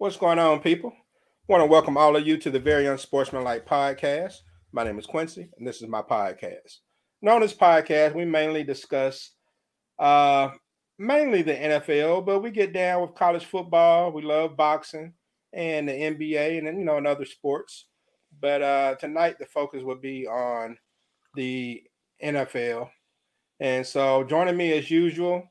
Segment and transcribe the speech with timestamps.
[0.00, 0.94] What's going on, people?
[0.96, 4.32] I want to welcome all of you to the Very Unsportsmanlike podcast.
[4.72, 6.78] My name is Quincy, and this is my podcast.
[7.20, 9.32] Now, on this podcast, we mainly discuss
[9.98, 10.52] uh,
[10.98, 14.10] mainly the NFL, but we get down with college football.
[14.10, 15.12] We love boxing
[15.52, 17.84] and the NBA, and you know, and other sports.
[18.40, 20.78] But uh, tonight, the focus will be on
[21.34, 21.82] the
[22.24, 22.88] NFL.
[23.60, 25.42] And so, joining me as usual,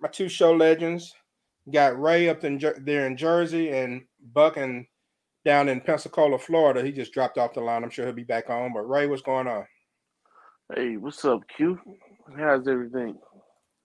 [0.00, 1.12] my two show legends,
[1.70, 4.02] got Ray up in, there in Jersey and
[4.32, 4.86] Buck and
[5.44, 6.82] down in Pensacola, Florida.
[6.82, 7.84] He just dropped off the line.
[7.84, 8.72] I'm sure he'll be back on.
[8.72, 9.66] But Ray, what's going on?
[10.74, 11.78] Hey, what's up, Q?
[12.36, 13.16] How's everything?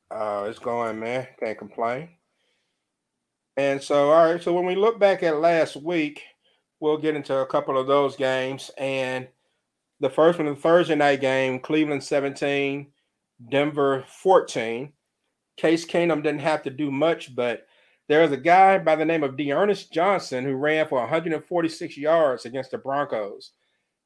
[0.10, 1.28] Uh, it's going, man.
[1.40, 2.10] Can't complain.
[3.58, 4.42] And so, all right.
[4.42, 6.22] So when we look back at last week,
[6.80, 8.72] we'll get into a couple of those games.
[8.78, 9.28] And
[10.00, 12.88] the first one, the Thursday night game, Cleveland 17,
[13.50, 14.94] Denver 14.
[15.58, 17.68] Case Keenum didn't have to do much, but
[18.08, 22.46] there was a guy by the name of D'Ernest Johnson who ran for 146 yards
[22.46, 23.52] against the Broncos.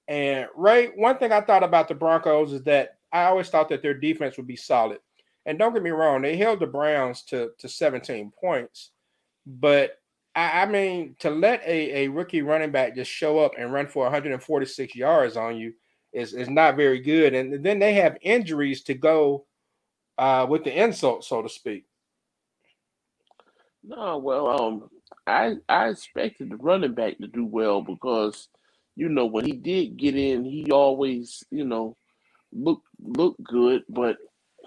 [0.08, 3.82] And Ray, one thing I thought about the Broncos is that I always thought that
[3.82, 5.00] their defense would be solid.
[5.46, 8.92] And don't get me wrong, they held the Browns to, to 17 points.
[9.46, 10.00] But
[10.36, 13.88] I, I mean, to let a, a rookie running back just show up and run
[13.88, 15.74] for 146 yards on you
[16.14, 17.34] is, is not very good.
[17.34, 19.46] And then they have injuries to go
[20.22, 21.86] uh, with the insult, so to speak.
[23.84, 24.90] No, well, um,
[25.26, 28.48] I I expected the running back to do well because,
[28.96, 31.98] you know, when he did get in, he always, you know,
[32.54, 33.84] look look good.
[33.90, 34.18] But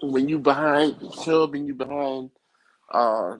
[0.03, 2.31] when you behind Chubb and you behind
[2.93, 3.37] uh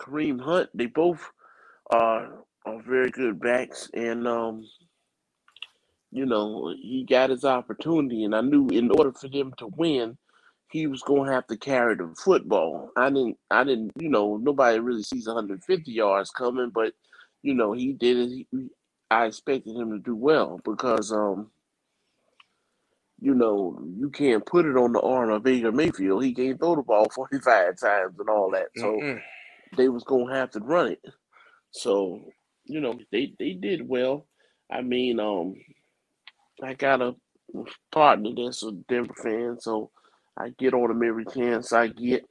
[0.00, 1.30] Kareem Hunt, they both
[1.90, 4.66] are are very good backs, and um,
[6.10, 10.18] you know, he got his opportunity, and I knew in order for them to win,
[10.70, 12.90] he was going to have to carry the football.
[12.96, 16.92] I didn't, I didn't, you know, nobody really sees 150 yards coming, but
[17.42, 18.46] you know, he did it.
[18.50, 18.68] He,
[19.10, 21.50] I expected him to do well because, um,
[23.20, 26.24] you know, you can't put it on the arm of Baker Mayfield.
[26.24, 28.68] He can't throw the ball 45 times and all that.
[28.76, 29.22] So Mm-mm.
[29.76, 31.02] they was going to have to run it.
[31.70, 32.22] So,
[32.64, 34.26] you know, they, they did well.
[34.70, 35.54] I mean, um,
[36.62, 37.14] I got a
[37.92, 39.90] partner that's a Denver fan, so
[40.36, 42.24] I get on him every chance I get.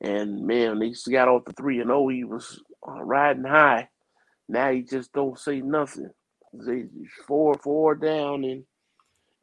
[0.00, 3.88] And man, he got off the three and oh, he was uh, riding high.
[4.48, 6.10] Now he just don't say nothing.
[6.52, 6.86] He's
[7.26, 8.64] four four down in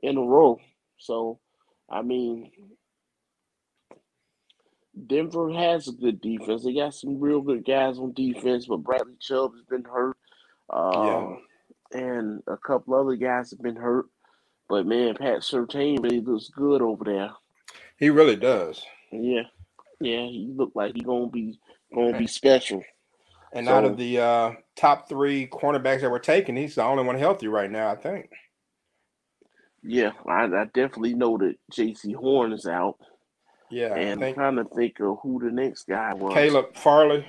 [0.02, 0.60] in a row.
[0.98, 1.40] So,
[1.90, 2.52] I mean,
[5.08, 6.64] Denver has a good defense.
[6.64, 10.18] They got some real good guys on defense, but Bradley Chubb has been hurt.
[10.70, 11.40] Um,
[11.94, 12.00] yeah.
[12.00, 14.06] And a couple other guys have been hurt.
[14.70, 17.32] But man, Pat Surtain really looks good over there.
[17.98, 18.84] He really does.
[19.12, 19.44] Yeah,
[20.00, 21.60] yeah, he looked like he gonna be
[21.94, 22.84] gonna be special.
[23.54, 27.04] And so, out of the uh, top three cornerbacks that were taken, he's the only
[27.04, 28.32] one healthy right now, I think.
[29.84, 32.98] Yeah, I, I definitely know that Jaycee Horn is out.
[33.70, 36.34] Yeah, and I'm trying to think of who the next guy was.
[36.34, 37.26] Caleb Farley.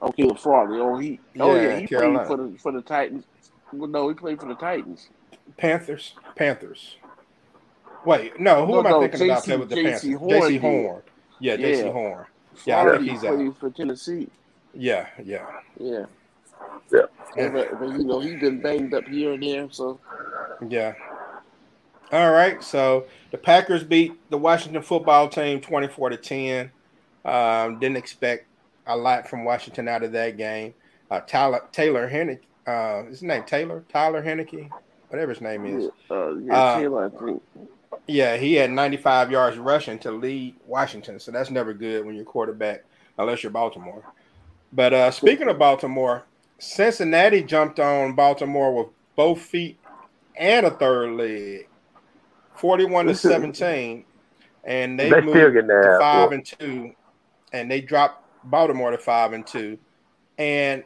[0.00, 0.80] Oh, Caleb Farley.
[0.80, 1.20] Oh, he.
[1.38, 2.26] Oh, yeah, he Carolina.
[2.26, 3.24] played for the for the Titans.
[3.72, 5.08] Well, no, he played for the Titans.
[5.56, 6.14] Panthers.
[6.36, 6.96] Panthers.
[8.04, 10.50] Wait, no, who no, am no, I thinking JC, about that with the Jaycee Panthers?
[10.50, 11.02] Jaycee Horn.
[11.38, 11.66] Yeah, yeah.
[11.66, 12.26] Jaycee Horn.
[12.66, 13.58] Yeah, I think he's out.
[13.58, 14.28] for Tennessee.
[14.74, 15.46] Yeah, yeah.
[15.78, 16.06] Yeah.
[16.90, 17.02] Yeah.
[17.48, 19.98] But, but, you know, he's been banged up here and there, so.
[20.68, 20.94] Yeah.
[22.12, 22.62] All right.
[22.62, 26.70] So the Packers beat the Washington football team 24 to 10.
[27.24, 28.46] Um, didn't expect
[28.86, 30.74] a lot from Washington out of that game.
[31.10, 34.70] Uh, Tyler Taylor Hennick, uh, his name Taylor Tyler Heinicke,
[35.12, 35.90] whatever his name is.
[36.10, 37.42] Uh, yeah, uh, I think.
[38.06, 42.24] Yeah, he had 95 yards rushing to lead Washington, so that's never good when you're
[42.24, 42.84] quarterback,
[43.18, 44.02] unless you're Baltimore.
[44.72, 46.24] But uh, speaking of Baltimore,
[46.58, 49.78] Cincinnati jumped on Baltimore with both feet
[50.34, 51.68] and a third leg,
[52.54, 54.06] 41 to 17,
[54.64, 56.94] and they, they moved to five and two,
[57.52, 59.78] and they dropped Baltimore to five and two.
[60.38, 60.82] And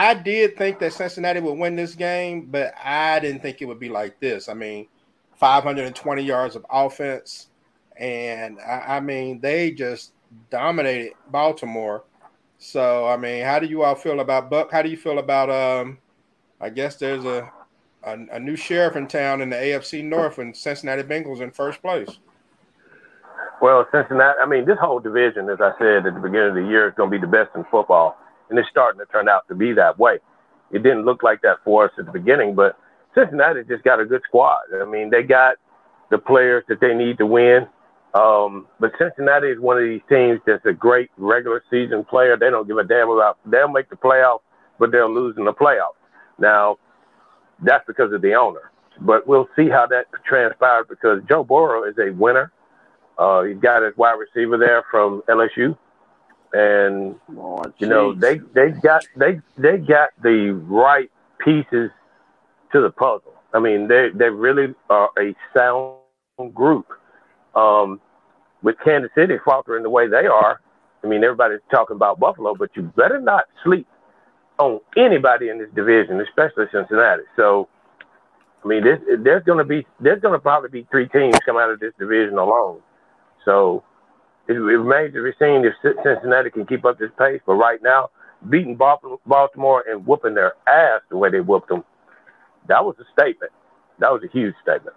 [0.00, 3.78] I did think that Cincinnati would win this game, but I didn't think it would
[3.78, 4.48] be like this.
[4.48, 4.86] I mean,
[5.36, 7.48] 520 yards of offense.
[7.98, 10.14] And I, I, mean, they just
[10.48, 12.04] dominated Baltimore.
[12.56, 14.72] So, I mean, how do you all feel about Buck?
[14.72, 15.98] How do you feel about, um,
[16.62, 17.52] I guess there's a,
[18.02, 21.82] a, a new sheriff in town in the AFC North and Cincinnati Bengals in first
[21.82, 22.20] place?
[23.60, 26.66] Well, Cincinnati, I mean, this whole division, as I said at the beginning of the
[26.66, 28.16] year, is going to be the best in football.
[28.50, 30.18] And it's starting to turn out to be that way.
[30.70, 32.78] It didn't look like that for us at the beginning, but
[33.14, 34.62] Cincinnati just got a good squad.
[34.74, 35.56] I mean, they got
[36.10, 37.66] the players that they need to win.
[38.14, 42.36] Um, but Cincinnati is one of these teams that's a great regular season player.
[42.36, 43.38] They don't give a damn about.
[43.46, 44.40] They'll make the playoffs,
[44.78, 45.98] but they'll lose in the playoffs.
[46.38, 46.78] Now,
[47.62, 48.70] that's because of the owner.
[49.00, 52.52] But we'll see how that transpires because Joe Burrow is a winner.
[53.16, 55.76] Uh, he's got his wide receiver there from LSU,
[56.52, 61.90] and oh, you know they they got they they got the right pieces
[62.72, 63.34] to the puzzle.
[63.52, 66.86] I mean, they they really are a sound group.
[67.54, 68.00] Um,
[68.62, 70.60] with Kansas City faltering the way they are,
[71.02, 73.86] I mean, everybody's talking about Buffalo, but you better not sleep
[74.58, 77.22] on anybody in this division, especially Cincinnati.
[77.36, 77.68] So,
[78.62, 81.56] I mean, this, there's going to be there's going to probably be three teams come
[81.56, 82.80] out of this division alone.
[83.44, 83.82] So,
[84.50, 87.40] it, it remains to be seen if Cincinnati can keep up this pace.
[87.46, 88.10] But right now,
[88.48, 91.84] beating Baltimore and whooping their ass the way they whooped them,
[92.68, 93.52] that was a statement.
[94.00, 94.96] That was a huge statement.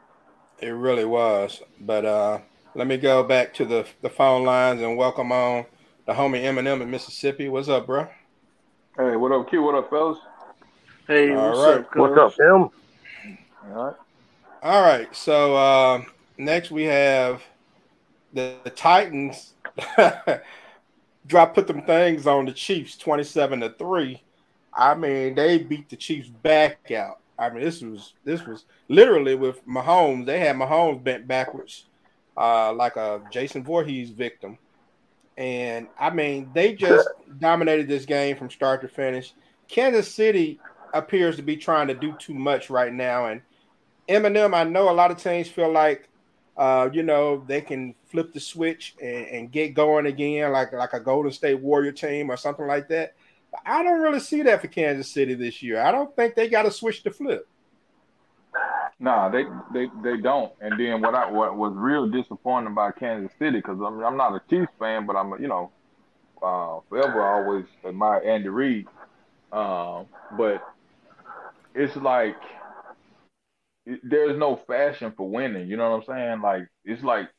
[0.59, 1.61] It really was.
[1.79, 2.39] But uh,
[2.73, 5.65] let me go back to the the phone lines and welcome on
[6.07, 7.47] the homie M&M in Mississippi.
[7.47, 8.07] What's up, bro?
[8.97, 9.61] Hey, what up, Q?
[9.61, 10.17] What up, fellas?
[11.07, 11.79] Hey, All what's right.
[11.79, 11.95] up?
[11.95, 12.69] What's up, Tim?
[13.71, 13.95] All right.
[14.63, 15.15] All right.
[15.15, 16.03] So uh,
[16.37, 17.43] next we have
[18.33, 19.53] the, the Titans
[21.27, 24.21] drop put them things on the Chiefs, twenty-seven to three.
[24.73, 27.19] I mean, they beat the Chiefs back out.
[27.37, 30.25] I mean, this was this was literally with Mahomes.
[30.25, 31.85] They had Mahomes bent backwards
[32.37, 34.57] uh, like a Jason Voorhees victim.
[35.37, 37.07] And I mean, they just
[37.39, 39.33] dominated this game from start to finish.
[39.67, 40.59] Kansas City
[40.93, 43.25] appears to be trying to do too much right now.
[43.25, 43.41] And
[44.07, 46.07] M&M, I know a lot of teams feel like,
[46.55, 50.93] uh, you know, they can flip the switch and, and, get going again, like like
[50.93, 53.15] a Golden State Warrior team or something like that.
[53.51, 55.81] But I don't really see that for Kansas City this year.
[55.81, 57.47] I don't think they got a switch to flip.
[58.99, 60.53] Nah, they they they don't.
[60.61, 64.35] And then what I what was real disappointing about Kansas City because I'm I'm not
[64.35, 65.71] a Chiefs fan, but I'm you know
[66.43, 68.87] uh, forever I always admire Andy Reid.
[69.51, 70.03] Uh,
[70.37, 70.63] but
[71.73, 72.37] it's like
[74.03, 75.67] there's no fashion for winning.
[75.67, 76.41] You know what I'm saying?
[76.41, 77.29] Like it's like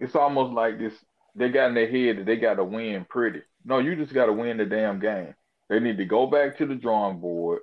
[0.00, 0.94] it's almost like this.
[1.34, 3.40] They got in their head that they got to win pretty.
[3.64, 5.34] No, you just got to win the damn game.
[5.70, 7.60] They need to go back to the drawing board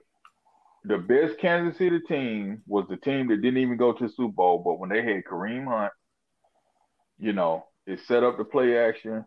[0.83, 4.33] the best Kansas City team was the team that didn't even go to the Super
[4.33, 5.92] Bowl, but when they had Kareem Hunt,
[7.19, 9.25] you know, it set up the play action,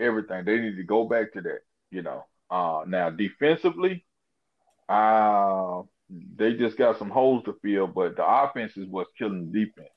[0.00, 0.44] everything.
[0.44, 1.60] They need to go back to that,
[1.90, 2.24] you know.
[2.50, 4.04] Uh, now defensively,
[4.88, 5.82] uh,
[6.36, 9.88] they just got some holes to fill, but the offense is what's killing the defense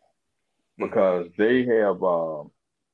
[0.77, 1.41] because mm-hmm.
[1.41, 2.43] they have uh,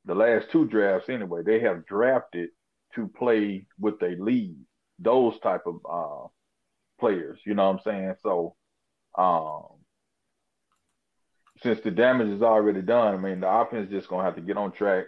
[0.06, 1.41] the last two drafts anyway.
[1.45, 2.50] They have drafted
[2.95, 4.56] to play with a lead,
[5.00, 6.27] those type of uh,
[7.00, 7.39] players.
[7.45, 8.15] You know what I'm saying?
[8.21, 8.56] So,
[9.18, 9.63] um,
[11.63, 14.41] since the damage is already done, I mean, the offense is just gonna have to
[14.41, 15.06] get on track.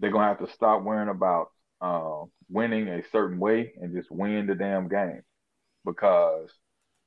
[0.00, 1.48] They're gonna have to stop worrying about
[1.80, 5.22] uh, winning a certain way and just win the damn game,
[5.84, 6.50] because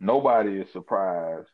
[0.01, 1.47] nobody is surprised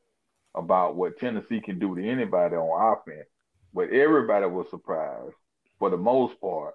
[0.55, 3.27] about what Tennessee can do to anybody on offense,
[3.73, 5.35] but everybody was surprised
[5.77, 6.73] for the most part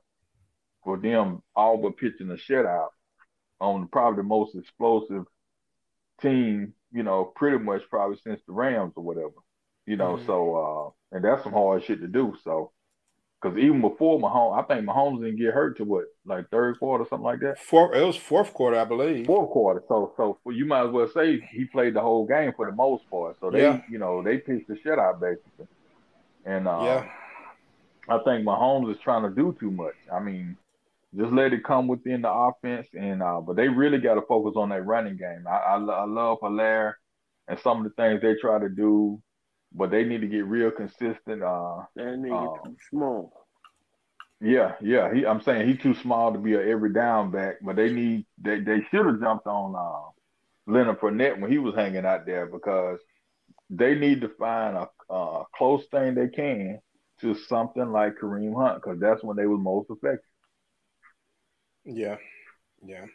[0.85, 2.89] for them all but pitching a shutout
[3.61, 5.25] on probably the most explosive
[6.21, 9.35] team, you know, pretty much probably since the Rams or whatever,
[9.87, 10.17] you know.
[10.17, 10.27] Mm-hmm.
[10.27, 12.35] So, uh, and that's some hard shit to do.
[12.45, 12.73] So,
[13.43, 17.05] because even before Mahomes, I think Mahomes didn't get hurt to what, like third quarter,
[17.05, 17.59] or something like that.
[17.59, 19.27] Fourth, it was fourth quarter, I believe.
[19.27, 19.83] Fourth quarter.
[19.89, 23.09] So, so you might as well say he played the whole game for the most
[23.11, 23.37] part.
[23.41, 23.81] So they, yeah.
[23.91, 25.67] you know, they pitched the shit out basically.
[26.45, 27.09] And uh, yeah,
[28.09, 29.95] I think Mahomes is trying to do too much.
[30.13, 30.57] I mean,
[31.17, 32.89] just let it come within the offense.
[32.95, 35.47] And uh, but they really got to focus on that running game.
[35.49, 36.95] I, I, I love Helaire
[37.49, 39.21] and some of the things they try to do,
[39.73, 41.43] but they need to get real consistent.
[41.43, 43.42] Uh, that nigga uh, too small.
[44.43, 45.15] Yeah, yeah.
[45.15, 48.27] He, I'm saying he's too small to be a every down back, but they need
[48.39, 50.11] they they should have jumped on uh,
[50.73, 52.99] Leonard Fournette when he was hanging out there because
[53.71, 56.81] they need to find a, a close thing they can
[57.21, 60.25] to something like Kareem Hunt because that's when they were most effective.
[61.85, 62.17] Yeah,
[62.85, 63.07] yeah.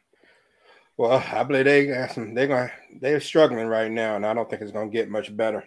[0.98, 2.34] Well, I believe they got some.
[2.34, 2.72] They're going.
[3.02, 5.64] They're struggling right now, and I don't think it's going to get much better.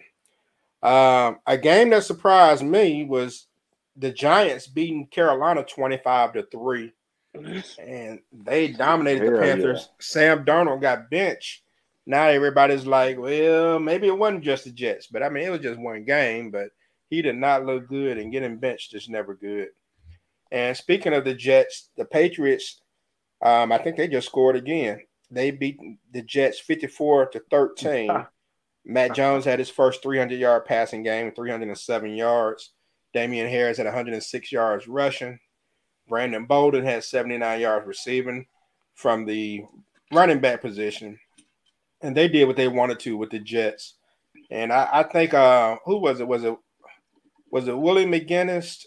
[0.83, 3.47] Um, a game that surprised me was
[3.95, 6.93] the Giants beating Carolina twenty-five to three,
[7.33, 9.89] and they dominated the Panthers.
[9.89, 9.95] Yeah.
[9.99, 11.63] Sam Darnold got benched.
[12.05, 15.61] Now everybody's like, well, maybe it wasn't just the Jets, but I mean, it was
[15.61, 16.51] just one game.
[16.51, 16.69] But
[17.09, 19.69] he did not look good, and getting benched is never good.
[20.51, 22.81] And speaking of the Jets, the Patriots
[23.41, 25.01] um, I think they just scored again.
[25.29, 25.79] They beat
[26.11, 28.25] the Jets 54 to 13.
[28.85, 32.71] Mac Jones had his first 300 yard passing game, 307 yards.
[33.13, 35.39] Damien Harris had 106 yards rushing.
[36.07, 38.45] Brandon Bolden had 79 yards receiving
[38.95, 39.63] from the
[40.11, 41.19] running back position.
[42.01, 43.95] And they did what they wanted to with the Jets.
[44.49, 46.27] And I, I think uh who was it?
[46.27, 46.55] Was it
[47.49, 48.85] was it Willie McGinest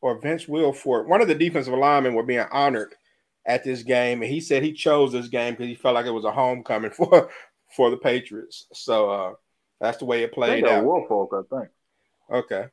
[0.00, 1.06] or Vince Wilfork?
[1.06, 2.94] One of the defensive linemen were being honored
[3.46, 6.10] at this game, and he said he chose this game because he felt like it
[6.10, 7.30] was a homecoming for
[7.76, 8.66] for the Patriots.
[8.72, 9.32] So uh
[9.80, 10.84] that's the way it played out.
[10.84, 11.70] Wilfork, I think.
[12.30, 12.66] Okay.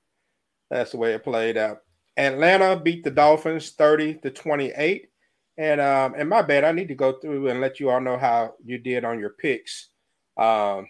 [0.69, 1.79] That's the way it played out.
[2.17, 5.09] Atlanta beat the Dolphins 30 to 28.
[5.59, 8.17] And um, and my bad, I need to go through and let you all know
[8.17, 9.89] how you did on your picks.
[10.37, 10.87] Um,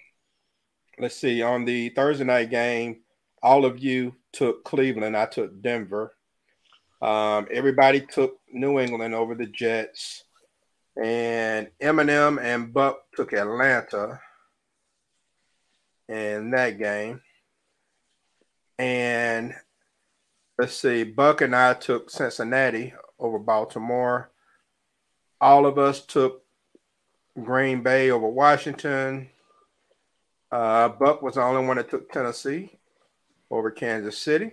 [0.99, 3.01] let's see, on the Thursday night game,
[3.41, 5.15] all of you took Cleveland.
[5.15, 6.13] I took Denver.
[7.01, 10.23] Um, everybody took New England over the Jets.
[11.01, 14.19] And M&M and Buck took Atlanta
[16.09, 17.21] in that game.
[18.79, 19.53] And
[20.57, 24.31] let's see, Buck and I took Cincinnati over Baltimore.
[25.39, 26.43] All of us took
[27.41, 29.29] Green Bay over Washington.
[30.51, 32.79] Uh, Buck was the only one that took Tennessee
[33.51, 34.51] over Kansas City.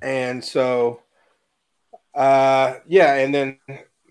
[0.00, 1.02] And so,
[2.14, 3.58] uh, yeah, and then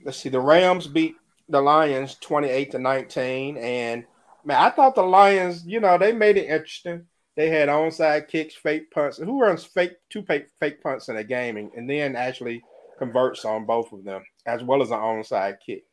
[0.05, 1.15] let's see, the Rams beat
[1.49, 3.57] the Lions 28 to 19.
[3.57, 4.05] And
[4.45, 7.07] man, I thought the Lions, you know, they made it interesting.
[7.35, 9.17] They had onside kicks, fake punts.
[9.17, 12.61] Who runs fake two fake fake punts in a game and, and then actually
[12.99, 15.85] converts on both of them, as well as an onside kick?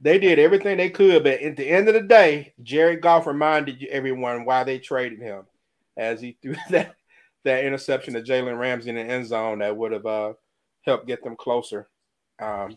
[0.00, 3.82] They did everything they could, but at the end of the day, Jared Goff reminded
[3.84, 5.44] everyone why they traded him,
[5.96, 6.94] as he threw that
[7.44, 10.32] that interception to Jalen Ramsey in the end zone that would have uh,
[10.84, 11.88] helped get them closer
[12.40, 12.76] um,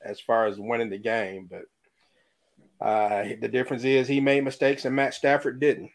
[0.00, 1.50] as far as winning the game.
[1.50, 5.90] But uh, the difference is he made mistakes and Matt Stafford didn't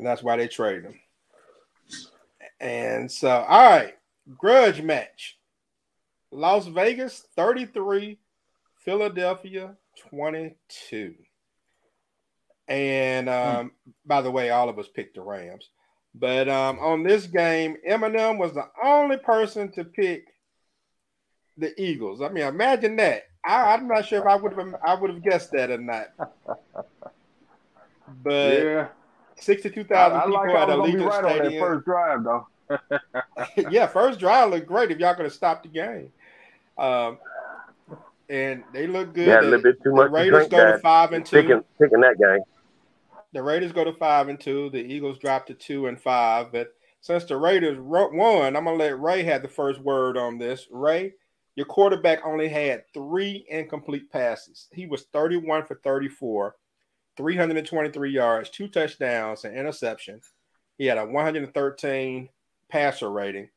[0.00, 0.94] and that's why they traded him.
[2.58, 3.94] And so, all right,
[4.38, 5.38] grudge match.
[6.32, 8.18] Las Vegas 33,
[8.82, 9.76] Philadelphia
[10.08, 11.14] 22.
[12.66, 13.90] And um, hmm.
[14.06, 15.68] by the way, all of us picked the Rams.
[16.14, 20.28] But um, on this game, M&M was the only person to pick
[21.58, 22.22] the Eagles.
[22.22, 23.24] I mean, imagine that.
[23.44, 26.06] I, am not sure if I would have I would have guessed that or not.
[28.24, 28.88] But yeah.
[29.40, 31.46] 62,000 people like at Allegiant right Stadium.
[31.46, 32.46] On that first drive, though.
[33.70, 36.12] yeah, first drive looked great if y'all could have stopped the game.
[36.78, 37.18] Um,
[38.28, 39.26] and they look good.
[39.26, 40.06] Yeah, a little bit too much.
[40.06, 41.42] The Raiders to go to five and two.
[41.42, 42.42] Picking, picking that game.
[43.32, 44.70] The Raiders go to five and two.
[44.70, 46.52] The Eagles drop to two and five.
[46.52, 50.68] But since the Raiders won, I'm gonna let Ray have the first word on this.
[50.70, 51.14] Ray,
[51.56, 54.68] your quarterback only had three incomplete passes.
[54.72, 56.56] He was 31 for 34.
[57.16, 60.20] 323 yards, two touchdowns, and interception.
[60.78, 62.28] He had a 113
[62.70, 63.48] passer rating.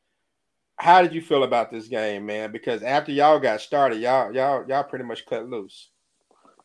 [0.76, 2.52] How did you feel about this game, man?
[2.52, 5.90] Because after y'all got started, y'all y'all y'all pretty much cut loose.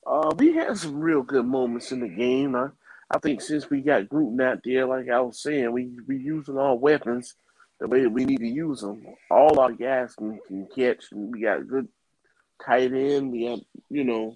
[0.05, 2.55] Uh, we had some real good moments in the game.
[2.55, 2.69] I,
[3.11, 6.57] I think since we got Gruden out there, like I was saying, we we using
[6.57, 7.35] our weapons
[7.79, 9.05] the way we need to use them.
[9.29, 11.87] All our guys can, can catch, and we got good
[12.65, 13.31] tight end.
[13.31, 14.35] We have you know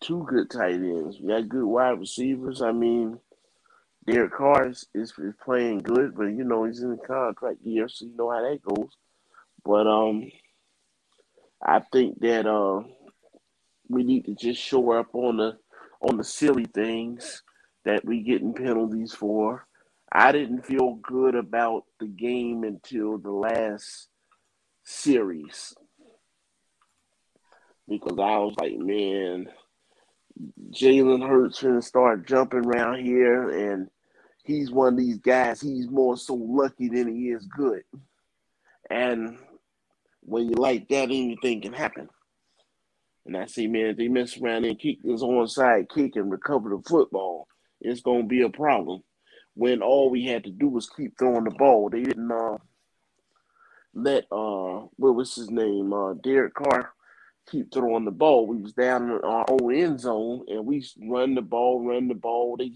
[0.00, 1.18] two good tight ends.
[1.20, 2.62] We got good wide receivers.
[2.62, 3.18] I mean,
[4.06, 5.12] Derek Carr is, is,
[5.44, 8.62] playing good, but you know he's in the contract year, so you know how that
[8.62, 8.90] goes.
[9.64, 10.30] But um,
[11.62, 12.82] I think that uh,
[13.88, 15.58] we need to just show up on the
[16.00, 17.42] on the silly things
[17.84, 19.66] that we getting penalties for.
[20.10, 24.08] I didn't feel good about the game until the last
[24.84, 25.74] series
[27.88, 29.48] because I was like, man,
[30.70, 33.88] Jalen Hurts gonna start jumping around here, and
[34.44, 35.60] he's one of these guys.
[35.60, 37.82] He's more so lucky than he is good.
[38.90, 39.38] And
[40.22, 42.08] when you like that, anything can happen.
[43.26, 46.70] And I see, man, if they mess around and kick this onside kick and recover
[46.70, 47.46] the football,
[47.80, 49.02] it's gonna be a problem.
[49.54, 52.58] When all we had to do was keep throwing the ball, they didn't uh,
[53.92, 56.92] let uh, what was his name, uh, Derek Carr
[57.50, 58.46] keep throwing the ball.
[58.46, 62.14] We was down in our own end zone and we run the ball, run the
[62.14, 62.56] ball.
[62.56, 62.72] They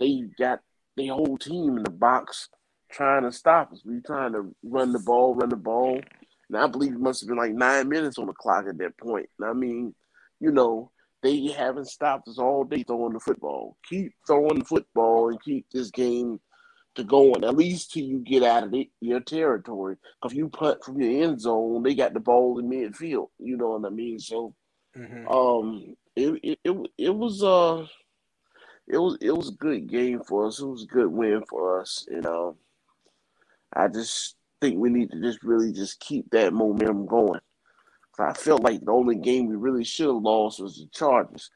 [0.00, 0.60] they got
[0.96, 2.48] the whole team in the box
[2.90, 3.82] trying to stop us.
[3.84, 6.00] We trying to run the ball, run the ball.
[6.48, 8.96] And I believe it must have been like nine minutes on the clock at that
[8.98, 9.28] point.
[9.44, 9.94] I mean,
[10.40, 10.90] you know,
[11.22, 13.76] they haven't stopped us all day throwing the football.
[13.88, 16.40] Keep throwing the football and keep this game
[16.98, 19.96] to going at least till you get out of the, your territory.
[20.24, 23.28] If you punt from your end zone, they got the ball in midfield.
[23.38, 24.18] You know what I mean?
[24.18, 24.54] So,
[24.96, 25.28] mm-hmm.
[25.28, 27.86] um, it, it it it was uh,
[28.86, 30.60] it was it was a good game for us.
[30.60, 32.06] It was a good win for us.
[32.10, 32.56] You know,
[33.72, 37.40] I just think we need to just really just keep that momentum going.
[38.20, 41.50] I felt like the only game we really should have lost was the Chargers.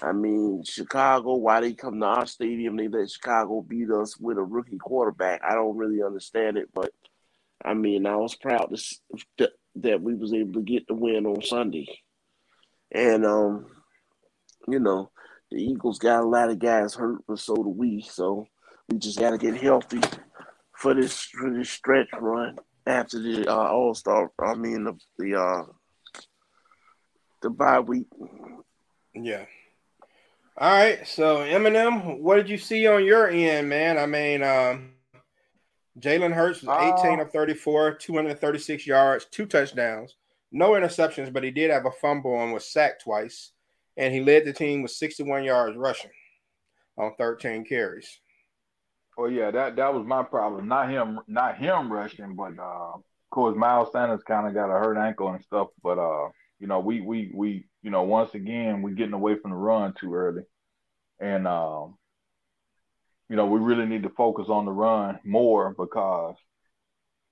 [0.00, 4.38] I mean, Chicago, why they come to our stadium, they let Chicago beat us with
[4.38, 5.42] a rookie quarterback.
[5.42, 6.90] I don't really understand it, but
[7.64, 8.74] I mean, I was proud
[9.38, 11.86] to, that we was able to get the win on Sunday.
[12.92, 13.66] And um,
[14.68, 15.10] you know,
[15.50, 18.02] the Eagles got a lot of guys hurt, but so do we.
[18.02, 18.46] So
[18.88, 20.00] we just got to get healthy
[20.76, 24.30] for this for this stretch run after the uh, All Star.
[24.38, 25.64] I mean the the uh,
[27.42, 28.06] the bye week.
[29.14, 29.44] Yeah.
[30.60, 31.06] All right.
[31.06, 33.96] So M&M, what did you see on your end, man?
[33.96, 34.94] I mean, um,
[36.00, 40.16] Jalen Hurts was 18 uh, of 34, 236 yards, two touchdowns,
[40.50, 43.52] no interceptions, but he did have a fumble and was sacked twice.
[43.96, 46.10] And he led the team with 61 yards rushing
[46.96, 48.18] on 13 carries.
[49.16, 50.68] Well, yeah, that that was my problem.
[50.68, 54.78] Not him, not him rushing, but uh, of course Miles Sanders kind of got a
[54.78, 55.68] hurt ankle and stuff.
[55.82, 56.28] But uh,
[56.60, 59.94] you know, we we we you know once again we're getting away from the run
[59.98, 60.42] too early,
[61.20, 61.96] and um,
[63.30, 66.36] you know we really need to focus on the run more because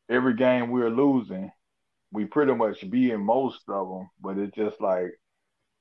[0.09, 1.53] every game we're losing,
[2.11, 5.11] we pretty much be in most of them, but it's just like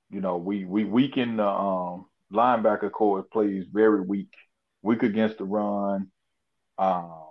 [0.09, 4.33] you know we we weaken the um, linebacker core plays very weak,
[4.81, 6.11] weak against the run,
[6.77, 7.29] um,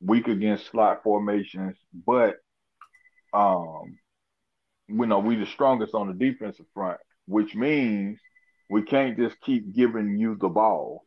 [0.00, 1.76] weak against slot formations,
[2.06, 2.36] but
[3.32, 3.98] um
[4.88, 8.18] you know, we the strongest on the defensive front, which means
[8.70, 11.04] we can't just keep giving you the ball.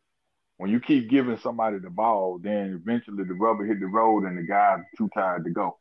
[0.56, 4.36] When you keep giving somebody the ball, then eventually the rubber hit the road and
[4.36, 5.78] the guy's too tired to go.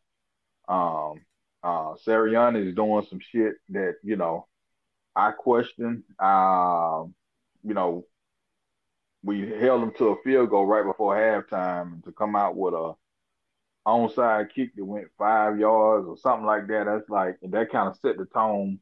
[0.69, 1.21] Um,
[1.61, 4.47] uh, is doing some shit that you know
[5.15, 6.03] I question.
[6.19, 7.13] Um,
[7.63, 8.05] you know,
[9.23, 12.93] we held him to a field goal right before halftime to come out with a
[13.87, 16.85] onside kick that went five yards or something like that.
[16.85, 18.79] That's like that kind of set the tone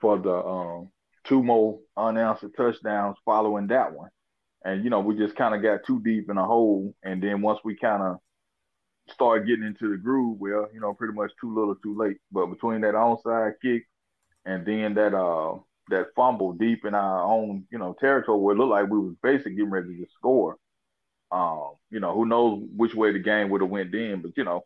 [0.00, 0.90] for the um,
[1.24, 4.10] two more unanswered touchdowns following that one.
[4.64, 6.94] And you know, we just kind of got too deep in a hole.
[7.02, 8.16] And then once we kind of
[9.08, 12.16] started getting into the groove, well, you know, pretty much too little, too late.
[12.32, 13.84] But between that onside kick
[14.46, 15.58] and then that uh
[15.90, 19.14] that fumble deep in our own, you know, territory where it looked like we was
[19.22, 20.56] basically getting ready to score.
[21.30, 24.44] Um, you know, who knows which way the game would have went then, but you
[24.44, 24.64] know,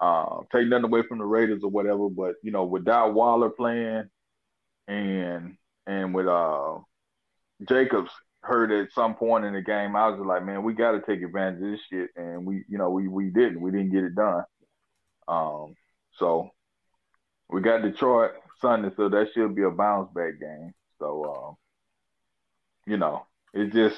[0.00, 4.08] uh, take nothing away from the Raiders or whatever, but you know, without Waller playing
[4.88, 6.78] and and with uh
[7.68, 8.10] Jacobs
[8.42, 11.22] hurt at some point in the game, I was like, man, we got to take
[11.22, 14.14] advantage of this shit, and we, you know, we we didn't, we didn't get it
[14.14, 14.44] done.
[15.28, 15.74] Um,
[16.12, 16.50] so
[17.48, 20.72] we got Detroit Sunday, so that should be a bounce back game.
[20.98, 21.56] So, um,
[22.86, 23.96] you know, it just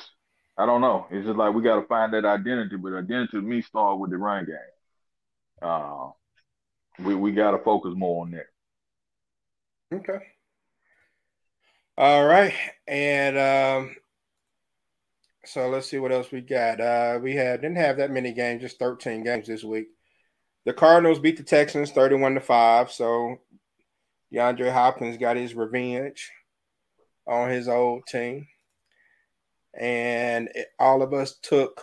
[0.63, 1.09] I don't know.
[1.11, 4.13] It's just like we got to find that identity, but identity to me start with
[4.13, 4.57] the run game.
[5.61, 6.11] Uh,
[7.01, 8.47] we we got to focus more on that.
[9.93, 10.25] Okay.
[11.99, 12.55] All right,
[12.87, 13.97] and um,
[15.45, 16.81] so let's see what else we got.
[16.81, 19.89] Uh, we had didn't have that many games, just thirteen games this week.
[20.65, 22.93] The Cardinals beat the Texans thirty-one to five.
[22.93, 23.39] So
[24.33, 26.31] DeAndre Hopkins got his revenge
[27.27, 28.47] on his old team
[29.79, 31.83] and it, all of us took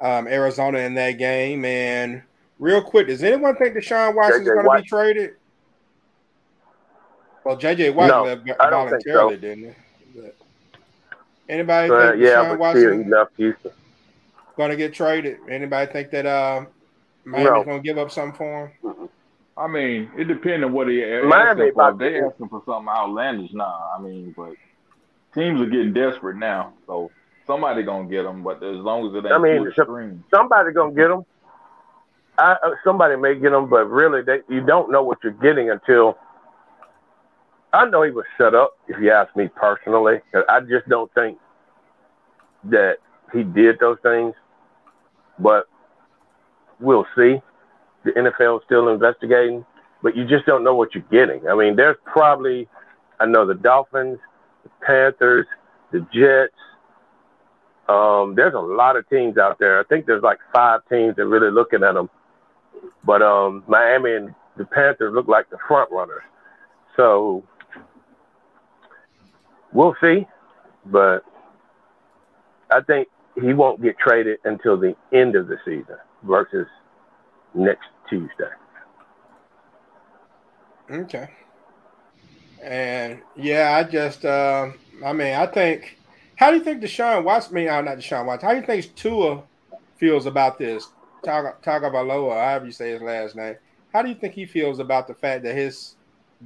[0.00, 1.64] um, Arizona in that game.
[1.64, 2.22] And
[2.58, 5.30] real quick, does anyone think Deshaun Watson is going to be traded?
[7.44, 9.40] Well, JJ Watt no, left voluntarily, so.
[9.40, 10.20] didn't he?
[10.20, 10.36] But
[11.48, 13.72] anybody uh, think yeah, Deshaun Watson he left Houston.
[14.56, 15.38] Going to get traded?
[15.48, 16.66] Anybody think that uh,
[17.24, 17.64] Miami's no.
[17.64, 19.08] going to give up something for him?
[19.56, 21.90] I mean, it depends on what he Miami for.
[21.90, 23.96] If they asking for something outlandish, nah.
[23.96, 24.54] I mean, but
[25.34, 27.10] teams are getting desperate now, so
[27.46, 28.42] somebody gonna get them.
[28.42, 30.24] But as long as it ain't I mean, extreme.
[30.32, 31.24] somebody gonna get them.
[32.38, 35.70] I, uh, somebody may get them, but really, they, you don't know what you're getting
[35.70, 36.18] until.
[37.72, 38.72] I know he was set up.
[38.88, 40.16] If you ask me personally,
[40.48, 41.38] I just don't think
[42.64, 42.96] that
[43.32, 44.34] he did those things.
[45.38, 45.68] But
[46.80, 47.40] we'll see.
[48.04, 49.64] The NFL is still investigating,
[50.02, 51.46] but you just don't know what you're getting.
[51.46, 52.66] I mean, there's probably,
[53.20, 54.18] I know the Dolphins
[54.80, 55.46] Panthers,
[55.92, 56.54] the Jets.
[57.88, 59.80] Um, there's a lot of teams out there.
[59.80, 62.08] I think there's like five teams that really looking at them.
[63.04, 66.22] But um, Miami and the Panthers look like the front runners.
[66.96, 67.44] So
[69.72, 70.26] we'll see.
[70.86, 71.24] But
[72.70, 73.08] I think
[73.40, 76.66] he won't get traded until the end of the season versus
[77.54, 78.50] next Tuesday.
[80.90, 81.30] Okay.
[82.62, 84.70] And yeah, I just, uh,
[85.04, 85.98] I mean, I think
[86.40, 87.54] How do you think Deshaun Watson?
[87.54, 88.48] I mean, uh, not Deshaun Watson.
[88.48, 89.42] How do you think Tua
[89.98, 90.88] feels about this?
[91.22, 93.56] Tagovailoa, however you say his last name.
[93.92, 95.96] How do you think he feels about the fact that his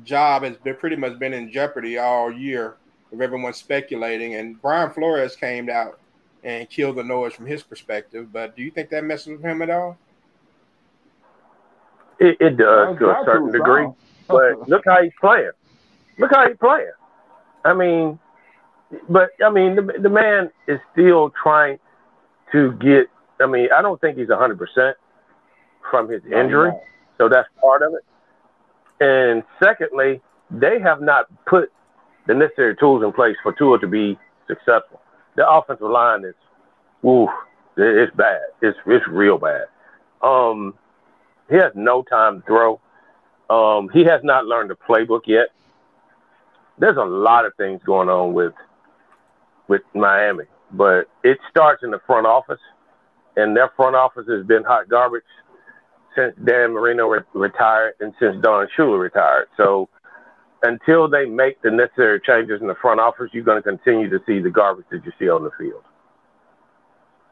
[0.02, 2.74] job has been pretty much been in jeopardy all year
[3.12, 4.34] with everyone speculating?
[4.34, 6.00] And Brian Flores came out
[6.42, 8.32] and killed the noise from his perspective.
[8.32, 9.96] But do you think that messes with him at all?
[12.18, 13.86] It, it does to a certain degree.
[14.26, 15.52] But look how he's playing.
[16.18, 16.92] Look how he's playing.
[17.64, 18.18] I mean,
[19.08, 21.78] but I mean, the, the man is still trying
[22.52, 23.06] to get.
[23.40, 24.96] I mean, I don't think he's hundred percent
[25.90, 26.72] from his injury,
[27.18, 28.04] so that's part of it.
[29.04, 31.72] And secondly, they have not put
[32.26, 35.00] the necessary tools in place for Tua to be successful.
[35.36, 36.34] The offensive line is,
[37.02, 37.28] woo,
[37.76, 38.42] it's bad.
[38.62, 39.64] It's it's real bad.
[40.22, 40.74] Um,
[41.50, 42.80] he has no time to throw.
[43.50, 45.48] Um, he has not learned the playbook yet.
[46.78, 48.52] There's a lot of things going on with
[49.68, 52.60] with Miami, but it starts in the front office,
[53.36, 55.22] and their front office has been hot garbage
[56.14, 59.48] since Dan Marino re- retired and since Don Shula retired.
[59.56, 59.88] So
[60.62, 64.20] until they make the necessary changes in the front office, you're going to continue to
[64.26, 65.82] see the garbage that you see on the field.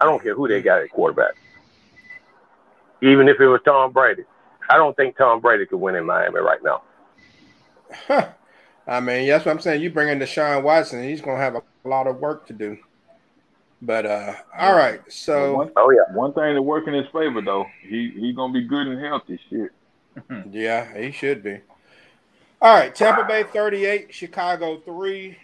[0.01, 1.35] I don't care who they got at quarterback.
[3.03, 4.25] Even if it was Tom Brady,
[4.69, 6.83] I don't think Tom Brady could win in Miami right now.
[8.87, 9.83] I mean, that's what I'm saying.
[9.83, 12.79] You bring in Deshaun Watson, he's going to have a lot of work to do.
[13.85, 17.43] But uh, all right, so one, oh yeah, one thing to work in his favor
[17.43, 19.41] though, he he gonna be good and healthy.
[19.51, 19.73] Shit.
[20.53, 21.59] yeah, he should be.
[22.61, 25.37] All right, Tampa Bay 38, Chicago 3.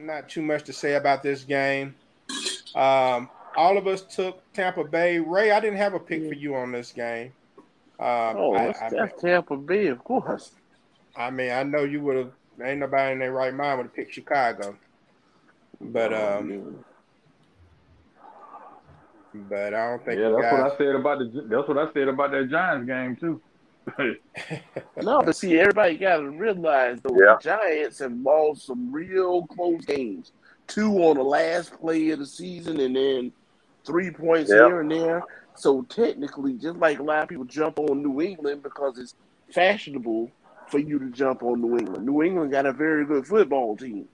[0.00, 1.94] Not too much to say about this game.
[2.74, 5.18] Um, all of us took Tampa Bay.
[5.18, 7.34] Ray, I didn't have a pick for you on this game.
[8.00, 10.52] Um, oh, I, I, that's Tampa Bay, of course.
[11.14, 12.32] I mean, I know you would have.
[12.62, 14.76] Ain't nobody in their right mind would pick Chicago.
[15.80, 16.84] But oh, um,
[19.34, 20.20] but I don't think.
[20.20, 20.52] Yeah, that's guys...
[20.52, 21.46] what I said about the.
[21.48, 23.40] That's what I said about that Giants game too.
[25.02, 27.36] no, but see, everybody got to realize though, yeah.
[27.36, 30.32] the Giants have lost some real close games.
[30.66, 33.32] Two on the last play of the season, and then
[33.84, 34.66] three points yeah.
[34.66, 35.22] here and there.
[35.54, 39.14] So technically, just like a lot of people jump on New England because it's
[39.52, 40.30] fashionable
[40.68, 42.06] for you to jump on New England.
[42.06, 44.08] New England got a very good football team.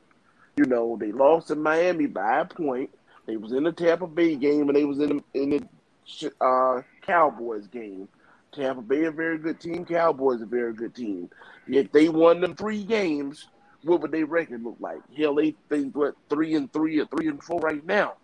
[0.56, 2.90] You know, they lost to Miami by a point.
[3.26, 6.82] They was in the Tampa Bay game and they was in the, in the uh,
[7.02, 8.08] Cowboys game.
[8.52, 9.84] Tampa Bay a very good team.
[9.84, 11.30] Cowboys a very good team.
[11.68, 13.46] If they won them three games,
[13.82, 15.00] what would their record look like?
[15.16, 18.14] Hell, they think what three and three or three and four right now.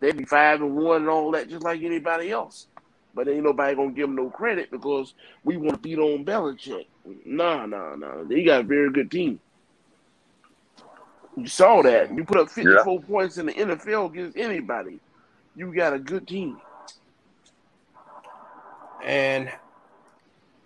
[0.00, 2.68] They'd be five and one and all that, just like anybody else.
[3.14, 6.86] But ain't nobody gonna give him no credit because we want to beat on Belichick.
[7.24, 8.24] Nah, nah, nah.
[8.24, 9.40] They got a very good team.
[11.36, 12.14] You saw that.
[12.14, 13.06] You put up 54 yeah.
[13.06, 15.00] points in the NFL against anybody.
[15.56, 16.58] You got a good team.
[19.04, 19.50] And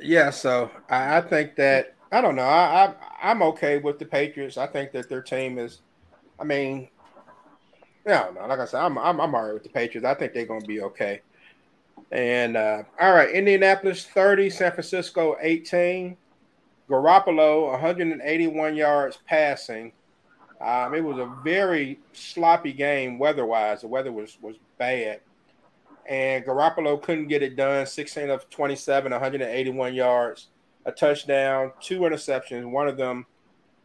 [0.01, 2.43] yeah, so I, I think that I don't know.
[2.43, 4.57] I, I I'm okay with the Patriots.
[4.57, 5.81] I think that their team is.
[6.39, 6.89] I mean,
[8.07, 10.07] yeah, no, like I said, I'm I'm I'm alright with the Patriots.
[10.07, 11.21] I think they're gonna be okay.
[12.11, 16.17] And uh, all right, Indianapolis 30, San Francisco 18.
[16.89, 19.93] Garoppolo 181 yards passing,
[20.61, 23.83] um, it was a very sloppy game weather-wise.
[23.83, 25.21] The weather was was bad,
[26.09, 27.87] and Garoppolo couldn't get it done.
[27.87, 30.49] 16 of 27, 181 yards,
[30.85, 32.69] a touchdown, two interceptions.
[32.69, 33.27] One of them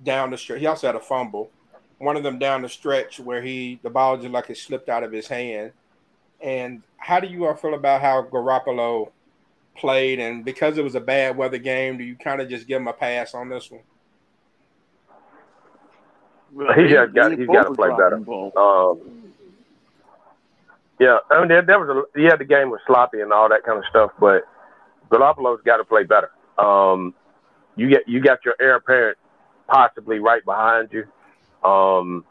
[0.02, 0.62] down the stretch.
[0.62, 1.52] He also had a fumble.
[2.00, 5.04] One of them down the stretch where he the ball just like it slipped out
[5.04, 5.74] of his hand.
[6.44, 9.10] And how do you all feel about how Garoppolo
[9.78, 10.20] played?
[10.20, 12.88] And because it was a bad weather game, do you kind of just give him
[12.88, 13.82] a pass on this one?
[16.76, 18.18] He has got he's got to play better.
[18.60, 19.00] Um,
[21.00, 23.64] yeah, I mean there, there was a yeah the game was sloppy and all that
[23.64, 24.44] kind of stuff, but
[25.10, 26.30] Garoppolo's got to play better.
[26.60, 27.16] Um,
[27.76, 29.18] you get you got your heir apparent
[29.68, 31.08] possibly right behind you.
[31.68, 32.24] Um,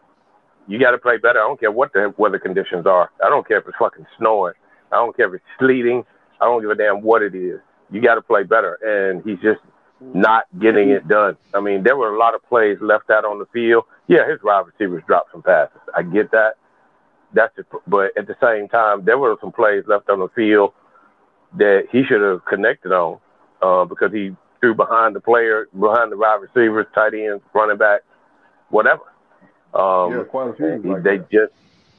[0.68, 1.40] you got to play better.
[1.40, 3.11] I don't care what the weather conditions are.
[3.25, 4.55] I don't care if it's fucking snowing.
[4.90, 6.05] I don't care if it's sleeting.
[6.40, 7.61] I don't give a damn what it is.
[7.90, 9.61] You got to play better, and he's just
[10.14, 11.37] not getting it done.
[11.55, 13.85] I mean, there were a lot of plays left out on the field.
[14.09, 15.79] Yeah, his wide receivers dropped some passes.
[15.96, 16.55] I get that.
[17.35, 17.66] That's it.
[17.87, 20.72] But at the same time, there were some plays left on the field
[21.59, 23.18] that he should have connected on
[23.62, 28.03] uh, because he threw behind the player, behind the wide receivers, tight ends, running back,
[28.70, 29.03] whatever.
[29.74, 30.82] Um, yeah, quite a few.
[30.85, 31.30] Like they that.
[31.30, 31.52] just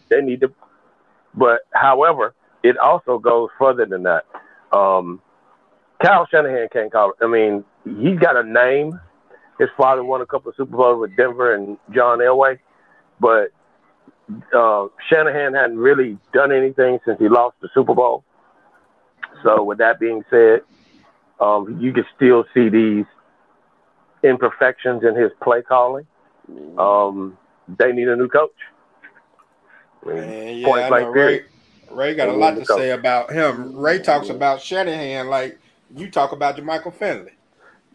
[0.09, 0.51] they need to.
[1.33, 2.33] But however,
[2.63, 4.25] it also goes further than that.
[4.71, 5.21] Um,
[6.01, 7.15] Kyle Shanahan can't call it.
[7.21, 8.99] I mean, he's got a name.
[9.59, 12.59] His father won a couple of Super Bowls with Denver and John Elway,
[13.19, 13.51] but
[14.53, 18.23] uh, Shanahan hadn't really done anything since he lost the Super Bowl.
[19.43, 20.61] So, with that being said,
[21.39, 23.05] um, you can still see these
[24.23, 26.07] imperfections in his play calling.
[26.77, 28.51] Um, they need a new coach.
[30.05, 31.43] Man, yeah, I know Ray,
[31.89, 33.75] Ray got a lot to say about him.
[33.75, 35.57] Ray talks about Shanahan like
[35.95, 37.31] you talk about JaMychal Finley.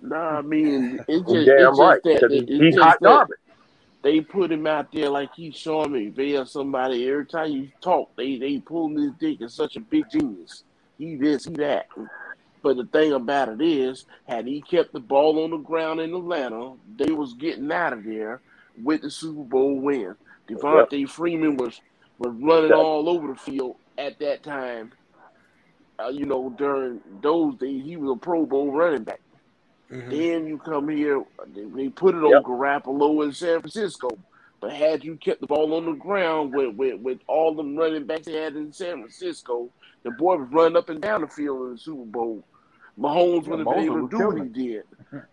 [0.01, 2.01] Nah, I mean, it's just, Damn it's right.
[2.05, 3.39] just that, He, it's he's just hot garbage.
[4.03, 7.09] they put him out there like he's showing me via somebody.
[7.09, 10.63] Every time you talk, they they pull his dick as such a big genius.
[10.99, 11.89] He this, he that.
[12.63, 16.15] But the thing about it is, had he kept the ball on the ground in
[16.15, 18.41] Atlanta, they was getting out of there
[18.83, 20.15] with the Super Bowl win.
[20.49, 21.81] Devonta Freeman was
[22.19, 22.79] was running Yep.
[22.79, 24.93] all over the field at that time.
[26.01, 29.21] Uh, you know, during those days, he was a Pro Bowl running back.
[29.91, 30.11] Mhm.
[30.11, 32.43] Then you come here, they, they put it on Yep.
[32.45, 34.09] Garoppolo in San Francisco.
[34.61, 38.05] But had you kept the ball on the ground with, with, with all them running
[38.05, 39.71] backs they had in San Francisco,
[40.03, 42.43] the boy was running up and down the field in the Super Bowl.
[42.99, 44.83] Mahomes Yeah, would have been able to do what he did.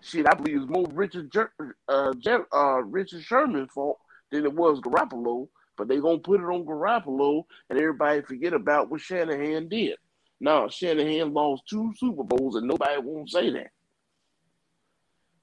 [0.02, 1.52] Shit, I believe it's more Richard Jer-
[1.88, 4.00] uh, Jer- uh, Richard Sherman fault
[4.32, 5.48] than it was Garoppolo.
[5.78, 9.98] But they gonna put it on Garoppolo, and everybody forget about what Shanahan did.
[10.40, 13.72] Now Shanahan lost two Super Bowls, and nobody won't say that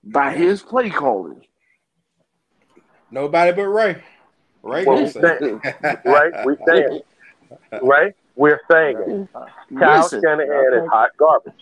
[0.05, 1.43] by his play calling.
[3.11, 4.03] Nobody but Ray.
[4.63, 5.39] Ray Well, gonna we say.
[5.41, 5.61] saying,
[6.07, 6.33] right?
[6.47, 7.01] We saying,
[7.83, 8.15] right?
[8.35, 9.29] We're saying it.
[9.79, 11.53] Kyle Listen, Shanahan is hot garbage.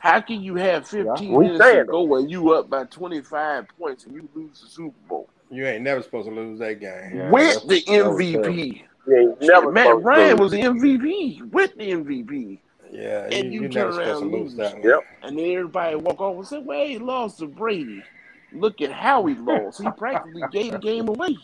[0.00, 4.04] How can you have 15 we minutes to go and you up by 25 points
[4.06, 7.16] and you lose the Super Bowl You ain't never supposed to lose that game.
[7.16, 8.82] Yeah, with the MVP?
[9.06, 12.58] You ain't Shit, never Matt Ryan was the MVP with the MVP.
[12.92, 14.54] Yeah, And you, you you never turn supposed around and lose lose.
[14.56, 14.82] that one.
[14.88, 15.00] Yep.
[15.22, 18.02] And then everybody walk off and say, well, he lost to Brady.
[18.52, 19.80] Look at how he lost.
[19.80, 21.36] He practically gave the game away.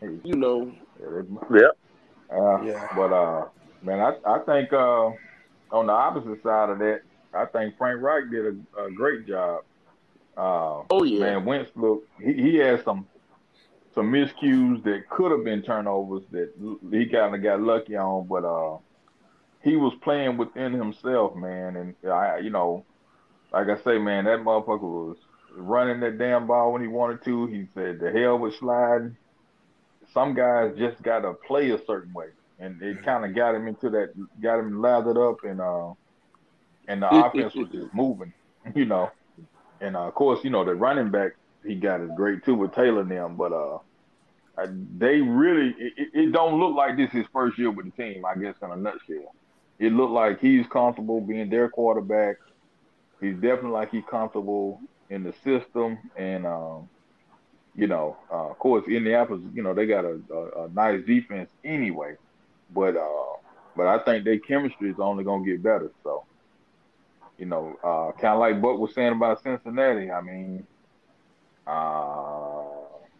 [0.00, 0.72] You know,
[1.50, 1.68] Yeah.
[2.30, 2.86] Uh, Yeah.
[2.94, 3.46] But uh,
[3.82, 5.10] man, I I think uh,
[5.72, 7.02] on the opposite side of that,
[7.34, 9.64] I think Frank Reich did a, a great job.
[10.36, 11.20] Uh, oh yeah.
[11.20, 13.06] man, Wentz look he, he had some
[13.94, 16.52] some miscues that could have been turnovers that
[16.90, 18.78] he kind of got lucky on, but uh,
[19.62, 22.84] he was playing within himself, man, and I you know,
[23.52, 25.18] like I say, man, that motherfucker was
[25.54, 27.46] running that damn ball when he wanted to.
[27.46, 29.16] He said the hell with sliding.
[30.14, 33.66] Some guys just got to play a certain way, and it kind of got him
[33.66, 35.92] into that, got him lathered up, and uh,
[36.88, 38.32] and the offense was just moving,
[38.74, 39.10] you know.
[39.80, 41.32] And uh, of course, you know the running back
[41.64, 43.78] he got is great too with Taylor and them, but uh,
[44.58, 44.66] I-
[44.98, 48.24] they really it, it- don't look like this is his first year with the team.
[48.24, 49.34] I guess in a nutshell,
[49.78, 52.36] it looked like he's comfortable being their quarterback.
[53.20, 56.88] He's definitely like he's comfortable in the system, and um,
[57.74, 61.50] you know, uh, of course, Indianapolis, you know, they got a, a, a nice defense
[61.64, 62.14] anyway,
[62.70, 63.36] but uh,
[63.76, 65.90] but I think their chemistry is only gonna get better.
[66.02, 66.24] So,
[67.38, 70.10] you know, uh, kind of like Buck was saying about Cincinnati.
[70.10, 70.66] I mean,
[71.66, 72.64] uh,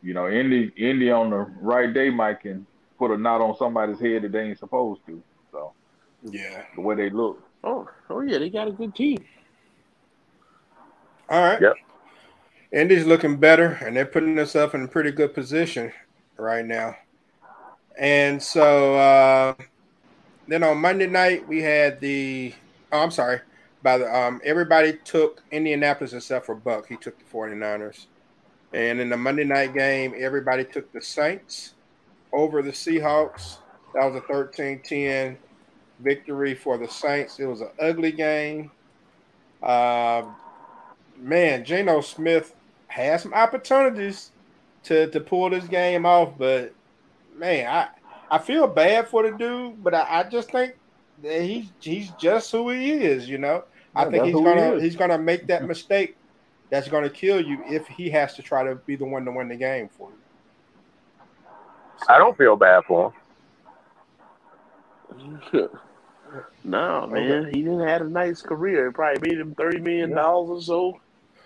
[0.02, 2.66] you know, Indy, Indy on the right day might can
[2.98, 5.22] put a knot on somebody's head that they ain't supposed to.
[5.52, 5.72] So
[6.22, 6.64] Yeah.
[6.76, 9.24] the way they look, Oh, oh yeah, they got a good team.
[11.28, 11.60] All right.
[11.60, 11.74] Yep.
[12.72, 15.92] Indy's looking better, and they're putting themselves in a pretty good position
[16.38, 16.96] right now.
[17.98, 19.54] And so uh,
[20.48, 22.54] then on Monday night we had the.
[22.92, 23.40] Oh, I'm sorry.
[23.82, 26.86] By the um, everybody took Indianapolis except for Buck.
[26.86, 28.06] He took the 49ers.
[28.72, 31.74] And in the Monday night game, everybody took the Saints
[32.32, 33.58] over the Seahawks.
[33.94, 35.36] That was a 13-10
[36.00, 37.38] victory for the Saints.
[37.38, 38.70] It was an ugly game.
[39.62, 40.24] Uh,
[41.18, 42.54] man, Geno Smith
[42.88, 44.30] had some opportunities
[44.84, 46.74] to to pull this game off, but
[47.36, 47.88] man, I
[48.30, 50.74] I feel bad for the dude, but I, I just think
[51.22, 53.64] that he's he's just who he is, you know.
[53.94, 54.82] I think he's gonna is.
[54.82, 56.16] he's gonna make that mistake
[56.70, 59.48] that's gonna kill you if he has to try to be the one to win
[59.48, 60.16] the game for you.
[62.08, 63.12] I don't feel bad for
[65.14, 65.40] him.
[66.64, 68.88] no, man, he didn't have a nice career.
[68.88, 71.00] It probably made him thirty million dollars or so.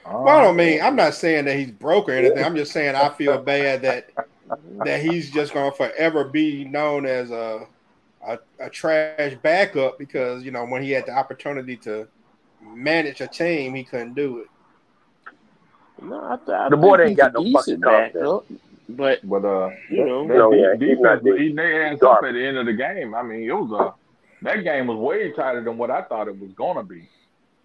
[0.05, 2.45] Well, I don't mean I'm not saying that he's broke or anything.
[2.45, 4.11] I'm just saying I feel bad that
[4.85, 7.67] that he's just gonna forever be known as a
[8.27, 12.07] a, a trash backup because you know when he had the opportunity to
[12.75, 14.49] manage a team, he couldn't do it.
[16.03, 18.47] No, I, th- I The boy think ain't got he's a no fucking decent backup,
[18.89, 20.29] but But uh, You know.
[20.29, 21.39] that, No, de- yeah, he's not defense, deep.
[21.49, 23.15] he, they had He's up at the end of the game.
[23.15, 23.95] I mean, it was a
[24.43, 27.09] that game was way tighter than what I thought it was gonna be.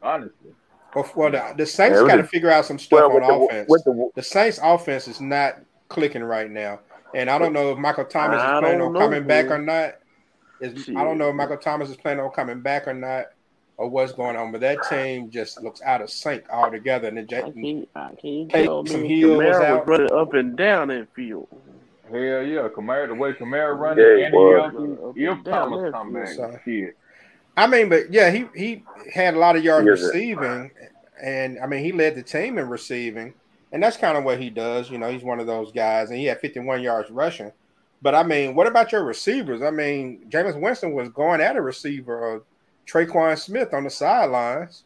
[0.02, 0.52] Honestly,
[0.94, 3.34] But well, the, the Saints Yeah, got to figure out some stuff Well, on the,
[3.46, 3.70] offense.
[3.70, 5.58] with the the Saints offense is not
[5.90, 6.80] clicking right now.
[7.14, 9.46] And I don't know if Michael Thomas is planning on know, coming man.
[9.46, 9.96] back or not.
[10.62, 13.26] Is, I don't know if Michael Thomas is planning on coming back or not,
[13.82, 14.52] or what's going on.
[14.52, 17.08] But that team just looks out of sync altogether.
[17.08, 18.84] And the J- I can't, I can't tell.
[18.86, 19.88] Hill was, out.
[19.88, 21.48] was running up and down that field.
[22.10, 26.60] Hell yeah, Kamara, the way Kamara running, yeah, and he if Thomas come back, so,
[26.66, 26.98] shit.
[27.56, 30.72] I mean, but yeah, he he had a lot of yards receiving,
[31.22, 33.34] and I mean he led the team in receiving,
[33.72, 34.92] and that's kind of what he does.
[34.92, 37.52] You know, he's one of those guys, and he had 51 yards rushing.
[38.02, 39.62] But I mean, what about your receivers?
[39.62, 42.40] I mean, Jameis Winston was going at a receiver, uh,
[42.88, 44.84] Tre'Quan Smith on the sidelines,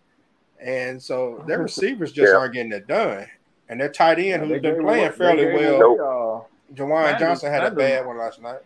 [0.60, 2.38] and so their receivers just yeah.
[2.38, 3.28] aren't getting it done.
[3.68, 8.06] And their tight end, who's been playing fairly well, uh, Juwan Johnson had a bad
[8.06, 8.60] one last night.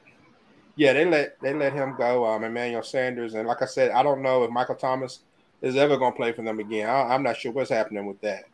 [0.75, 2.25] Yeah, they let they let him go.
[2.25, 5.19] Um, Emmanuel Sanders, and like I said, I don't know if Michael Thomas
[5.61, 6.89] is ever going to play for them again.
[6.89, 8.45] I, am not sure what's happening with that.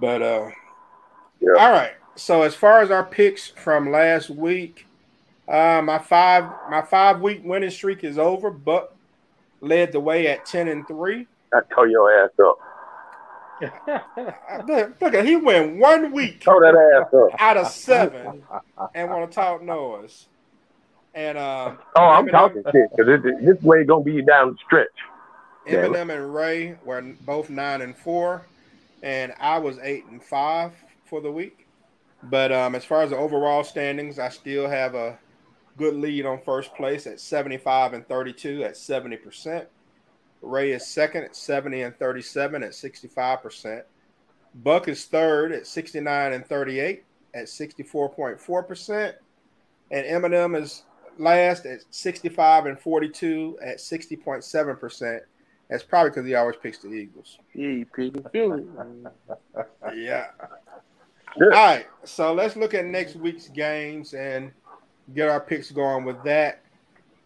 [0.00, 0.50] But uh,
[1.40, 1.52] yeah.
[1.58, 1.94] all right.
[2.16, 4.86] So as far as our picks from last week,
[5.48, 8.50] uh, my five my five week winning streak is over.
[8.50, 8.93] But
[9.64, 11.26] led the way at ten and three.
[11.52, 12.58] I tore your ass up.
[14.66, 16.42] look, look at he went one week.
[16.42, 18.42] Throw that ass up out of seven,
[18.94, 20.26] and want to talk noise.
[21.14, 24.88] And uh, oh, I'm M&M, talking shit because this way gonna be down the stretch.
[25.66, 28.42] M&M and Ray were both nine and four,
[29.02, 30.72] and I was eight and five
[31.04, 31.66] for the week.
[32.22, 35.18] But um, as far as the overall standings, I still have a
[35.76, 39.66] good lead on first place at 75 and 32 at 70%.
[40.42, 43.82] Ray is second at 70 and 37 at 65%.
[44.56, 49.14] Buck is third at 69 and 38 at 64.4%.
[49.90, 50.82] And M&M is
[51.18, 55.20] last at 65 and 42 at 60.7%.
[55.70, 57.38] That's probably because he always picks the Eagles.
[57.54, 58.64] Yeah, he picks Philly.
[59.96, 60.26] yeah.
[61.40, 61.86] All right.
[62.04, 64.52] So let's look at next week's games and
[65.12, 66.62] get our picks going with that.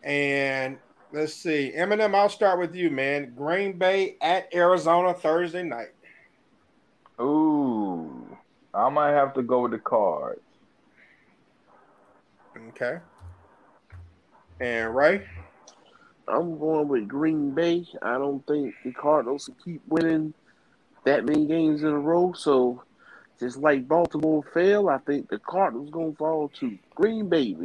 [0.03, 0.79] And
[1.13, 1.73] let's see.
[1.75, 3.35] M&M, I'll start with you, man.
[3.37, 5.93] Green Bay at Arizona Thursday night.
[7.21, 8.37] Ooh.
[8.75, 10.41] I might have to go with the cards.
[12.69, 12.99] Okay.
[14.61, 15.25] And right.
[16.27, 17.87] I'm going with Green Bay.
[18.03, 20.35] I don't think the Cardinals will keep winning
[21.05, 22.33] that many games in a row.
[22.35, 22.83] So
[23.39, 27.57] just like Baltimore fell, I think the Cardinals gonna fall to Green Bay.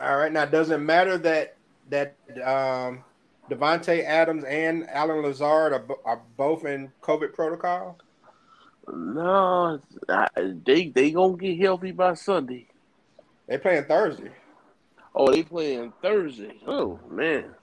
[0.00, 0.32] All right.
[0.32, 1.56] Now doesn't matter that
[1.90, 3.04] that um
[3.50, 7.98] Davante Adams and Allen Lazard are, are both in COVID protocol?
[8.92, 10.28] No, I,
[10.64, 12.66] they they gonna get healthy by Sunday.
[13.46, 14.30] They playing Thursday.
[15.14, 16.58] Oh, they playing Thursday.
[16.66, 17.54] Oh man.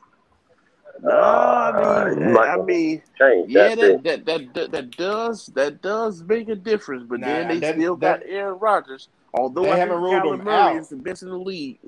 [1.03, 3.01] No, I mean, uh, I mean,
[3.47, 7.05] yeah, that, that, that, that that does that does make a difference.
[7.09, 9.09] But nah, then they that, still got Aaron Rodgers.
[9.33, 10.75] Although they I haven't ruled Kyler him Murray out.
[10.75, 11.79] is the best in the league.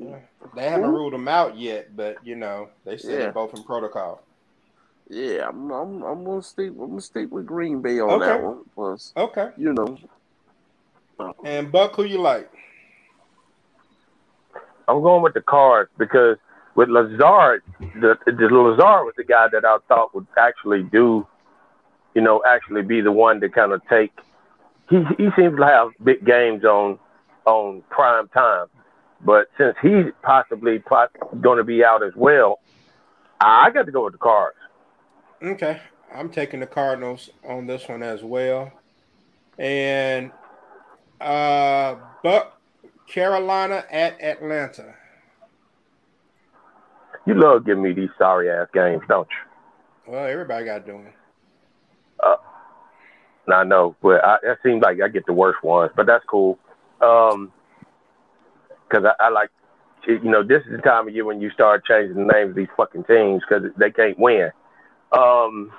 [0.55, 0.93] They haven't Ooh.
[0.93, 3.17] ruled him out yet, but you know they said yeah.
[3.17, 4.23] they're both in protocol.
[5.09, 6.69] Yeah, I'm, I'm, I'm gonna stick.
[6.69, 8.25] I'm gonna stick with Green Bay on okay.
[8.25, 8.61] that one.
[8.73, 9.97] Plus, okay, you know.
[11.43, 12.49] And Buck, who you like?
[14.87, 16.37] I'm going with the Cards because
[16.75, 21.27] with Lazard, the, the Lazard was the guy that I thought would actually do,
[22.15, 24.11] you know, actually be the one to kind of take.
[24.89, 26.99] He he seems to have big games on
[27.45, 28.67] on prime time,
[29.23, 30.83] but since he's possibly
[31.41, 32.59] going to be out as well,
[33.39, 34.57] I got to go with the Cards.
[35.41, 35.79] Okay,
[36.13, 38.71] I'm taking the Cardinals on this one as well,
[39.57, 40.31] and
[41.21, 42.59] uh, Buck
[43.07, 44.95] Carolina at Atlanta.
[47.25, 50.13] You love giving me these sorry ass games, don't you?
[50.13, 51.13] Well, everybody got doing.
[52.21, 52.35] Uh,
[53.51, 56.57] I know, but I, it seems like I get the worst ones, but that's cool.
[57.01, 57.51] Um,
[58.87, 59.49] because I, I like,
[60.07, 62.55] you know, this is the time of year when you start changing the names of
[62.55, 64.51] these fucking teams because they can't win.
[65.11, 65.71] Um,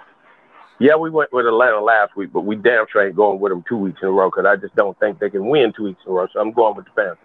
[0.80, 3.64] yeah, we went with Atlanta last week, but we damn sure ain't going with them
[3.68, 6.00] two weeks in a row because I just don't think they can win two weeks
[6.04, 6.26] in a row.
[6.32, 7.18] So I'm going with the Panthers.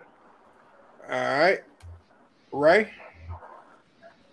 [1.09, 1.59] All right,
[2.51, 2.91] Ray.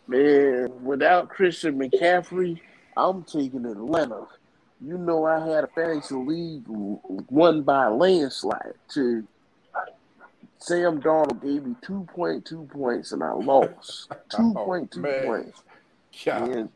[0.09, 2.61] Man, without Christian McCaffrey,
[2.97, 4.27] I'm taking Atlanta.
[4.81, 8.75] You know, I had a fantasy league won by a landslide.
[8.95, 9.27] To
[10.59, 15.63] Sam Darnold gave me 2.2 points and I lost 2.2 oh, points.
[16.27, 16.69] And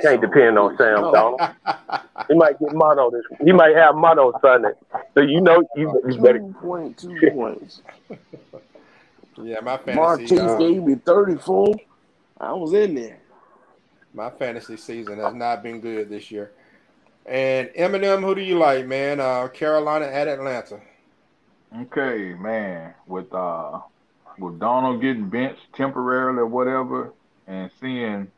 [0.00, 1.40] can't depend on Sam Donald.
[2.28, 3.22] he might get mono this.
[3.42, 4.72] He might have mono Sunday.
[5.14, 6.38] So you know you, you better.
[6.38, 7.82] Two point two points.
[9.42, 9.94] yeah, my fantasy.
[9.94, 11.74] Marquise uh, gave me thirty four.
[12.38, 13.20] I was in there.
[14.12, 16.52] My fantasy season has not been good this year.
[17.26, 19.18] And M&M, who do you like, man?
[19.18, 20.80] Uh, Carolina at Atlanta.
[21.82, 22.94] Okay, man.
[23.06, 23.80] With uh,
[24.38, 27.12] with Donald getting benched temporarily or whatever,
[27.46, 28.28] and seeing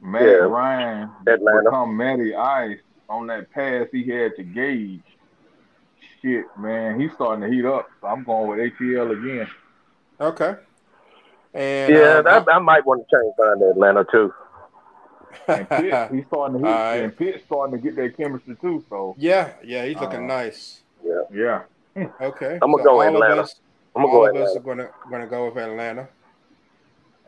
[0.00, 0.28] Matt yeah.
[0.28, 1.62] Ryan Atlanta.
[1.64, 5.02] become Matty Ice on that pass he had to Gage.
[6.22, 7.88] Shit, man, he's starting to heat up.
[8.00, 9.48] So I'm going with ATL again.
[10.20, 10.54] Okay.
[11.56, 14.34] And yeah, uh, that, I might want to change mine to Atlanta too.
[15.48, 16.96] And Pitt, he's starting to hit, right.
[16.96, 18.84] and Pitt's starting to get that chemistry too.
[18.90, 20.82] So yeah, yeah, he's looking uh, nice.
[21.02, 21.62] Yeah, yeah.
[22.20, 23.40] Okay, I'm gonna so go Atlanta.
[23.40, 23.54] Us,
[23.94, 24.50] I'm gonna all go of Atlanta.
[24.50, 26.08] us are gonna gonna go with Atlanta.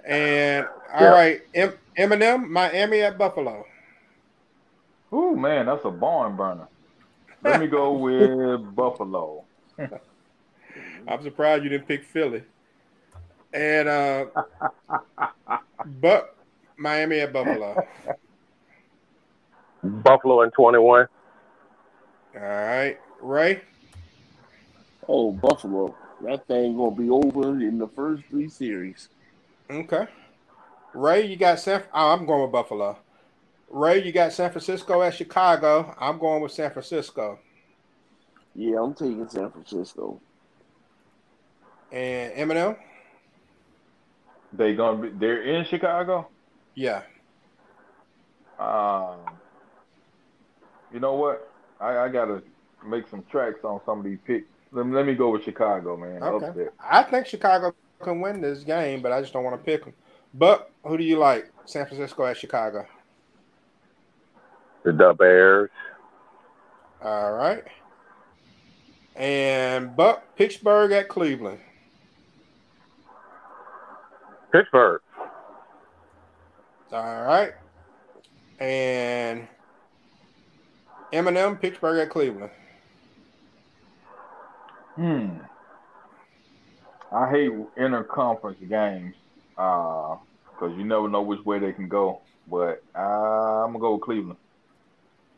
[0.06, 1.08] And all yeah.
[1.08, 3.64] right, M- M&M, Miami at Buffalo.
[5.14, 6.68] Ooh man, that's a barn burner.
[7.42, 9.44] Let me go with Buffalo.
[9.78, 12.42] I'm surprised you didn't pick Philly.
[13.52, 14.26] And uh
[16.00, 16.36] but
[16.76, 17.76] Miami at Buffalo.
[19.82, 21.06] Buffalo in 21.
[22.34, 22.98] All right.
[23.20, 23.62] Ray?
[25.08, 25.94] Oh, Buffalo.
[26.22, 29.08] That thing gonna be over in the first three series.
[29.70, 30.06] Okay.
[30.94, 31.82] Ray, you got San.
[31.92, 32.98] Oh, I'm going with Buffalo.
[33.70, 35.94] Ray, you got San Francisco at Chicago.
[36.00, 37.38] I'm going with San Francisco.
[38.54, 40.20] Yeah, I'm taking San Francisco.
[41.92, 42.76] And M&M.
[44.52, 45.08] They gonna be.
[45.10, 46.28] They're in Chicago.
[46.74, 47.02] Yeah.
[48.58, 49.18] Um.
[50.92, 51.50] You know what?
[51.80, 52.42] I, I gotta
[52.86, 54.46] make some tracks on some of these picks.
[54.72, 56.22] Let me, let me go with Chicago, man.
[56.22, 56.68] Okay.
[56.78, 59.94] I think Chicago can win this game, but I just don't want to pick them.
[60.34, 61.50] But who do you like?
[61.64, 62.86] San Francisco at Chicago?
[64.84, 65.70] The Bears.
[67.02, 67.64] All right.
[69.16, 71.60] And Buck Pittsburgh at Cleveland.
[74.52, 75.00] Pittsburgh.
[76.92, 77.52] All right.
[78.60, 79.46] And
[81.12, 82.50] M&M, Pittsburgh at Cleveland.
[84.96, 85.38] Hmm.
[87.12, 89.14] I hate interconference games
[89.50, 90.18] because
[90.62, 92.20] uh, you never know which way they can go.
[92.50, 94.38] But uh, I'm gonna go with Cleveland.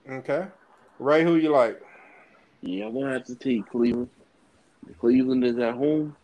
[0.09, 0.47] Okay,
[0.99, 1.81] Ray, who you like?
[2.63, 4.11] Yeah, I'm gonna have to take Cleveland.
[4.99, 6.17] Cleveland is at home.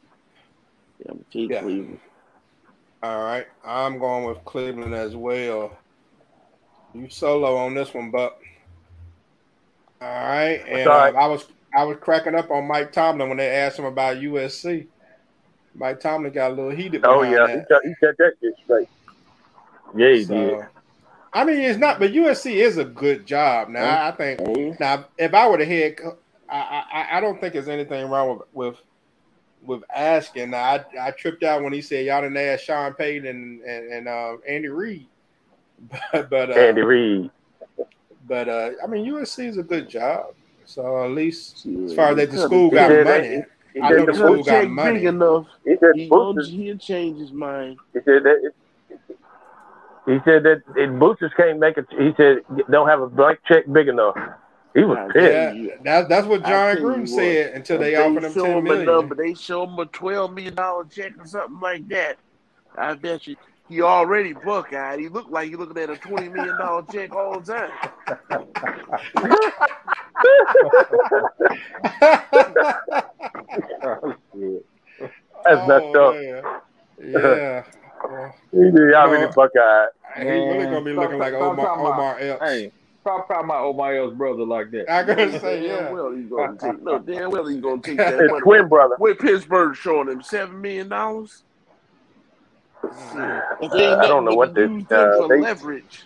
[0.99, 1.61] Yeah, I'm gonna take yeah.
[1.63, 2.01] Cleveland.
[3.03, 5.77] All right, I'm going with Cleveland as well.
[6.95, 8.39] You solo on this one, but
[10.01, 10.63] all right.
[10.67, 13.85] And uh, I was I was cracking up on Mike Tomlin when they asked him
[13.85, 14.87] about USC.
[15.75, 17.05] Mike Tomlin got a little heated.
[17.05, 17.81] Oh yeah, that.
[17.85, 18.89] he, said that shit straight.
[19.95, 20.67] Yeah, he so, did.
[21.33, 23.69] I mean, it's not, but USC is a good job.
[23.69, 24.09] Now, mm-hmm.
[24.09, 24.83] I think mm-hmm.
[24.83, 25.97] now if I were the head,
[26.49, 28.77] I, I I don't think there's anything wrong with with
[29.67, 30.55] with asking.
[30.55, 34.09] I I tripped out when he said y'all didn't ask Sean Payton and and, and
[34.09, 35.07] uh, Andy Reid,
[36.13, 37.31] but, but uh, Andy Reid.
[38.27, 40.35] But uh, I mean, USC is a good job.
[40.65, 43.45] So at least as far as that the school got money.
[43.83, 44.95] I know the school got money.
[44.95, 45.47] Big enough.
[45.65, 47.79] He said he he'll change his mind.
[47.93, 48.53] He said that.
[50.07, 51.87] He said that it, boosters can't make it.
[51.91, 52.39] He said
[52.71, 54.17] don't have a blank check big enough.
[54.77, 55.57] He was pissed.
[55.57, 58.85] Yeah, that's that's what Jon Gruden said until they, they offered him ten million.
[58.85, 62.19] Number, they show him a twelve million dollar check or something like that.
[62.77, 63.37] I bet you
[63.71, 65.01] he already buck-eyed.
[65.01, 67.71] He looked like he looking at a twenty million dollar check all the time.
[68.29, 68.45] That's
[75.47, 76.15] oh, messed up.
[76.15, 76.43] Man.
[77.03, 77.65] Yeah.
[78.09, 79.89] Well, he did already buck-eyed.
[80.19, 82.43] He really gonna be looking like Omar, Omar Epps.
[82.45, 82.71] Hey.
[83.07, 84.91] Stop talking about Omar Epps' brother like that.
[84.91, 85.93] I gotta say, yeah.
[85.93, 86.83] Well, he's gonna take.
[86.83, 88.41] No, damn well he's gonna take that money.
[88.41, 88.97] twin brother.
[88.99, 91.45] With Pittsburgh showing him seven million dollars.
[92.83, 96.03] Uh, I don't know what this uh, they, leverage.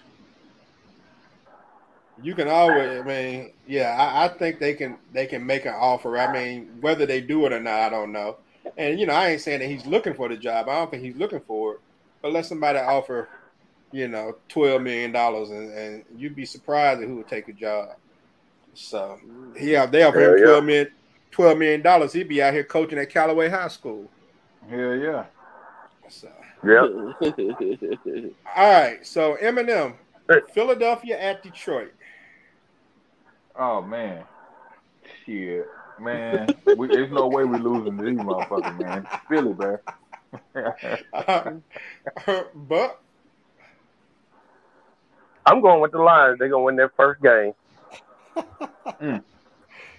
[2.22, 5.72] You can always, I mean, yeah, I, I, think they can they can make an
[5.74, 6.18] offer.
[6.18, 8.36] I mean, whether they do it or not, I don't know.
[8.76, 10.68] And you know, I ain't saying that he's looking for the job.
[10.68, 11.80] I don't think he's looking for it.
[12.20, 13.30] But let somebody offer,
[13.92, 17.52] you know, twelve million dollars, and, and you'd be surprised at who would take a
[17.52, 17.90] job.
[18.74, 19.18] So,
[19.58, 20.66] yeah, they offer him twelve yeah.
[20.66, 20.92] million,
[21.30, 22.12] twelve million dollars.
[22.12, 24.08] He'd be out here coaching at Callaway High School.
[24.68, 25.24] Hell yeah.
[26.08, 26.30] So.
[26.64, 26.86] Yeah.
[28.56, 28.98] All right.
[29.06, 29.94] So M&M,
[30.52, 31.92] Philadelphia at Detroit.
[33.56, 34.24] Oh man,
[35.26, 35.66] shit,
[36.00, 36.48] man.
[36.76, 39.06] we, there's no way we're losing these motherfuckers, man.
[39.28, 39.78] Philly, man.
[41.12, 41.52] uh,
[42.54, 43.00] but
[45.46, 46.38] I'm going with the Lions.
[46.38, 47.54] They're gonna win their first game.
[48.36, 49.22] mm.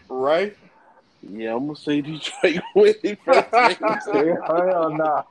[0.09, 0.57] Right.
[1.23, 5.23] Yeah, I'm gonna say Detroit winning first Hell no.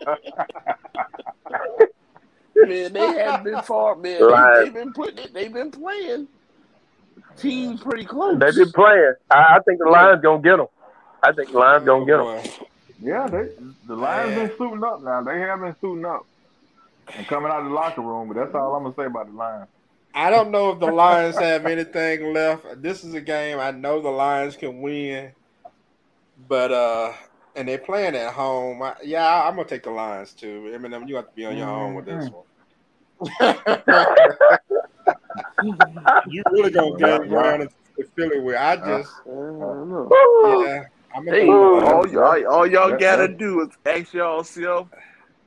[2.66, 4.20] man, they have been far, man.
[4.26, 5.34] They, have been putting it.
[5.34, 6.28] They've been playing
[7.36, 8.38] teams pretty close.
[8.38, 9.14] They've been playing.
[9.30, 10.68] I, I think the Lions gonna get them.
[11.22, 12.66] I think the Lions gonna get them.
[13.02, 13.48] Yeah, they
[13.86, 15.22] the Lions been suiting up now.
[15.22, 16.24] They have been suiting up
[17.16, 18.28] and coming out of the locker room.
[18.28, 19.68] But that's all I'm gonna say about the Lions.
[20.14, 22.82] I don't know if the Lions have anything left.
[22.82, 25.32] This is a game I know the Lions can win,
[26.48, 27.12] but uh,
[27.54, 28.82] and they're playing at home.
[28.82, 30.70] I, yeah, I'm gonna take the Lions too.
[30.74, 32.34] M&M, you have to be on your own with this mm-hmm.
[32.34, 32.44] one.
[36.28, 37.68] you really gonna get around to
[38.16, 40.84] Philly where I just, yeah.
[41.14, 44.44] I'm hey, all, y'all, all y'all gotta do is ask y'all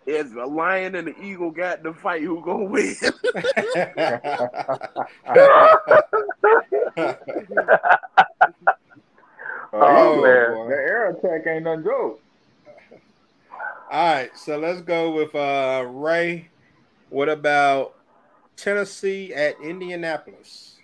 [0.05, 2.95] is a lion and the eagle got to fight, who gonna win?
[9.73, 12.21] oh, oh man, the air attack ain't no joke.
[13.91, 16.49] All right, so let's go with uh, Ray.
[17.09, 17.95] What about
[18.55, 20.77] Tennessee at Indianapolis?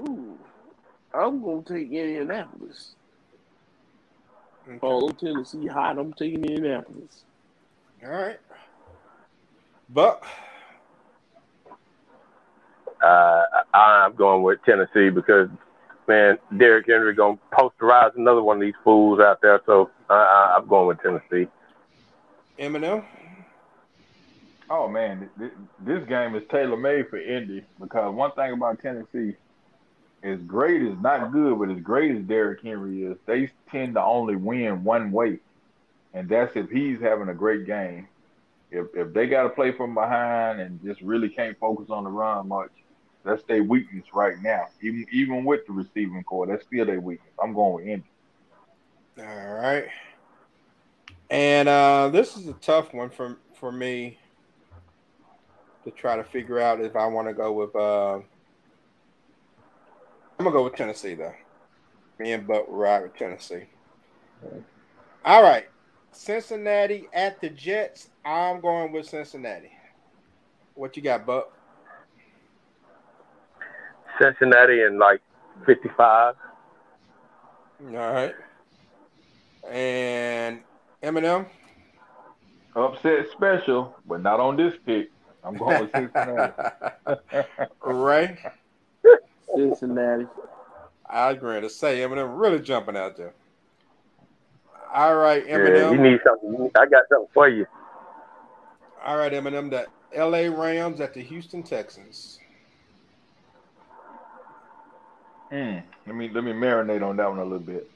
[0.00, 0.38] Ooh,
[1.14, 2.96] I'm gonna take Indianapolis.
[4.68, 4.78] Okay.
[4.82, 5.98] Oh, Tennessee hot.
[5.98, 7.22] I'm taking Indianapolis.
[8.06, 8.38] All right.
[9.88, 10.22] But
[13.02, 13.42] Uh,
[13.74, 15.48] I'm going with Tennessee because,
[16.08, 19.60] man, Derrick Henry gonna posterize another one of these fools out there.
[19.66, 21.48] So uh, I'm going with Tennessee.
[22.58, 23.04] M&M.
[24.70, 25.28] Oh man,
[25.80, 29.36] this game is tailor made for Indy because one thing about Tennessee,
[30.24, 34.02] as great as not good, but as great as Derrick Henry is, they tend to
[34.02, 35.38] only win one way
[36.16, 38.08] and that's if he's having a great game.
[38.70, 42.10] If if they got to play from behind and just really can't focus on the
[42.10, 42.70] run much,
[43.22, 44.64] that's their weakness right now.
[44.80, 47.32] Even even with the receiving core, that's still their weakness.
[47.40, 48.06] I'm going with Indy.
[49.18, 49.88] All right.
[51.28, 54.18] And uh, this is a tough one for for me
[55.84, 57.76] to try to figure out if I want to go with.
[57.76, 58.20] Uh,
[60.38, 61.34] I'm gonna go with Tennessee though.
[62.18, 63.64] Me and Buck ride with Tennessee.
[65.26, 65.68] All right.
[66.16, 68.08] Cincinnati at the Jets.
[68.24, 69.70] I'm going with Cincinnati.
[70.74, 71.52] What you got, Buck?
[74.20, 75.20] Cincinnati in like
[75.66, 76.34] 55.
[77.84, 78.34] All right.
[79.70, 80.60] And
[81.02, 81.46] M&M?
[82.74, 85.10] Upset special, but not on this pick.
[85.44, 86.52] I'm going with Cincinnati.
[87.84, 88.38] Ray?
[89.54, 90.26] Cincinnati.
[91.08, 93.34] I agree to say M&M really jumping out there.
[94.92, 95.74] All right, M&M.
[95.74, 96.70] Yeah, you need something.
[96.74, 97.66] I got something for you.
[99.04, 99.70] All right, M&M.
[99.70, 100.48] The L.A.
[100.48, 102.38] Rams at the Houston Texans.
[105.50, 105.78] Hmm.
[106.06, 107.88] Let me let me marinate on that one a little bit.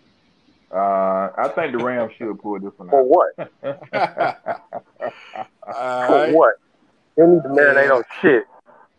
[0.73, 2.93] Uh, I think the Rams should pull this one out.
[2.93, 3.35] For what?
[5.65, 6.55] For what?
[7.17, 7.95] They need to marinate yeah.
[7.95, 8.45] on shit.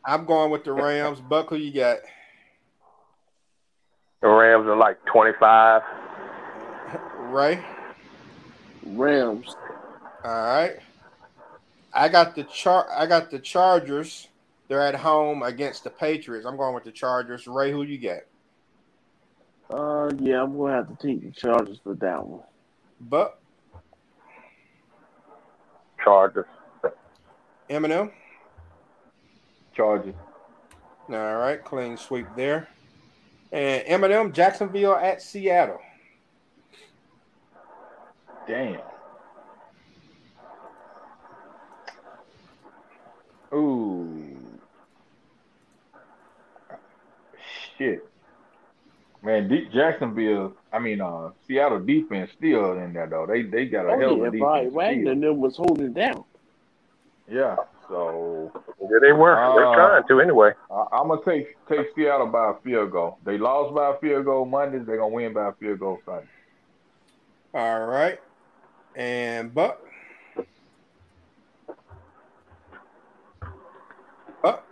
[0.04, 1.22] I'm going with the Rams.
[1.22, 2.00] Buck, who you got?
[4.22, 5.82] The Rams are like 25.
[7.30, 7.64] Right.
[8.86, 9.56] Rams.
[10.24, 10.78] All right.
[11.94, 12.88] I got the char.
[12.90, 14.28] I got the Chargers.
[14.68, 16.46] They're at home against the Patriots.
[16.46, 17.48] I'm going with the Chargers.
[17.48, 18.28] Ray, who you get?
[19.70, 22.44] Uh, yeah, I'm gonna have to take the Chargers for that one.
[23.02, 23.40] But
[26.04, 26.46] Chargers.
[27.70, 28.12] M&M.
[29.74, 30.16] Chargers.
[31.10, 32.68] All right, clean sweep there.
[33.52, 35.80] And M&M, Jacksonville at Seattle.
[38.52, 38.82] Damn.
[43.54, 44.36] Ooh.
[47.78, 48.06] Shit.
[49.24, 53.26] Man, deep Jacksonville, I mean, uh, Seattle defense still in there though.
[53.26, 54.74] They they got a oh, hell of a defense.
[54.74, 56.26] Wagner them was holding down.
[57.30, 57.56] Yeah,
[57.88, 59.42] so yeah, they were.
[59.42, 60.52] Uh, They're trying to anyway.
[60.70, 63.18] I, am gonna take take Seattle by a field goal.
[63.24, 64.80] They lost by a field goal Monday.
[64.80, 66.28] They're gonna win by a field goal Sunday.
[67.54, 68.20] All right
[68.96, 69.80] and Buck.
[74.42, 74.66] Buck.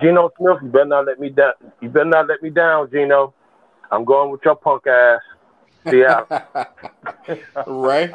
[0.00, 1.52] Geno Smith, you better not let me down.
[1.80, 3.34] You better not let me down, Geno.
[3.90, 5.20] I'm going with your punk ass.
[5.88, 6.26] Seattle.
[7.66, 8.12] right.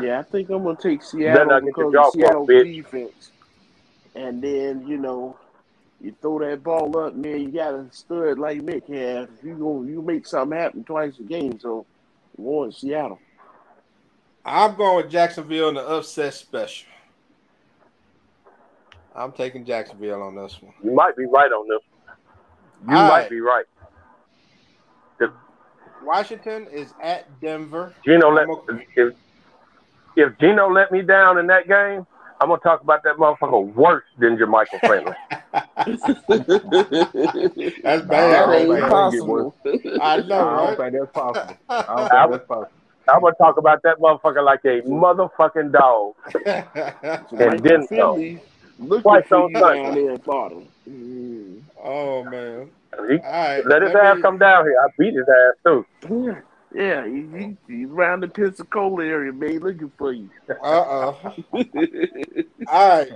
[0.00, 3.32] Yeah, I think I'm gonna take Seattle because of Seattle defense.
[4.14, 5.38] And then you know,
[6.00, 7.40] you throw that ball up, man.
[7.40, 9.28] You got a stud like Mick has.
[9.42, 11.58] You go, you make something happen twice a game.
[11.58, 11.86] So,
[12.36, 13.18] want Seattle.
[14.46, 16.86] I'm going with Jacksonville in the upset special.
[19.14, 20.72] I'm taking Jacksonville on this one.
[20.84, 21.80] You might be right on this.
[22.84, 22.94] One.
[22.94, 23.30] You All might right.
[23.30, 23.64] be right.
[26.04, 27.92] Washington is at Denver.
[28.04, 28.46] Geno let
[28.94, 29.14] if
[30.14, 32.06] if Geno let me down in that game,
[32.40, 35.12] I'm gonna talk about that motherfucker worse than Jermichael Finley.
[37.82, 38.08] that's bad.
[38.08, 38.88] That ain't right?
[38.88, 39.56] possible.
[40.00, 41.56] I know, I don't think that's possible.
[41.68, 42.75] I don't think would- that's possible.
[43.08, 46.14] I'm gonna talk about that motherfucker like a motherfucking dog.
[47.32, 48.40] Like then Philly
[48.78, 49.82] looking Twice for on Sunday.
[49.82, 50.56] down there in Florida.
[50.88, 51.62] Mm.
[51.82, 52.70] oh man.
[53.08, 53.66] He, All right.
[53.66, 54.76] let his let ass me- come down here.
[54.82, 55.86] I beat his ass too.
[56.08, 56.40] Yeah,
[56.74, 60.30] yeah, he, he, he's around the Pensacola area, man, looking for you.
[60.48, 61.18] Uh-oh.
[62.68, 63.12] All right.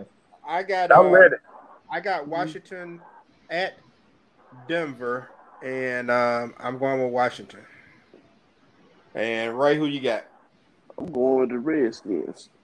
[0.46, 1.36] I got I'm uh, ready.
[1.90, 3.00] I got Washington
[3.50, 3.74] at
[4.68, 5.28] Denver,
[5.62, 7.60] and um, I'm going with Washington.
[9.14, 10.24] And Ray, who you got?
[10.98, 12.48] I'm going with the Redskins.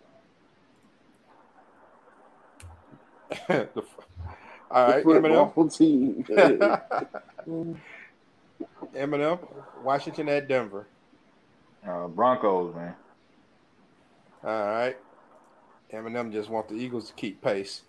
[3.48, 3.84] The f-
[4.70, 5.32] All right, the M&M.
[5.46, 6.24] football team.
[8.94, 9.38] M&M,
[9.82, 10.86] Washington at Denver.
[11.86, 12.94] Uh, Broncos, man.
[14.44, 14.96] All right.
[15.92, 17.82] M&M just want the Eagles to keep pace.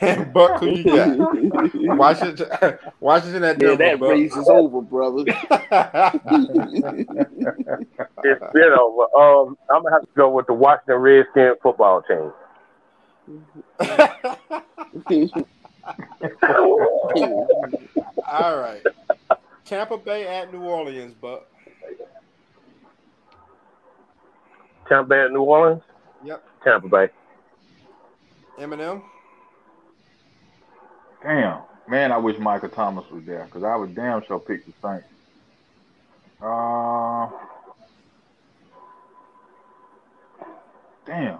[0.00, 1.16] And Buck, who you got?
[1.96, 2.48] Washington,
[3.00, 3.76] Washington at Yeah, Denver.
[3.76, 4.10] that Buck.
[4.10, 5.24] race is over, brother.
[8.24, 9.04] It's been over.
[9.16, 12.32] Um, I'm gonna have to go with the Washington Redskins football team.
[18.30, 18.82] All right.
[19.64, 21.46] Tampa Bay at New Orleans, Buck.
[24.88, 25.82] Tampa Bay at New Orleans.
[26.24, 26.44] Yep.
[26.64, 27.08] Tampa Bay.
[28.58, 29.02] M&M.
[31.22, 31.62] Damn.
[31.88, 35.06] Man, I wish Michael Thomas was there because I would damn sure pick the Saints.
[36.40, 37.28] Uh,
[41.06, 41.38] damn.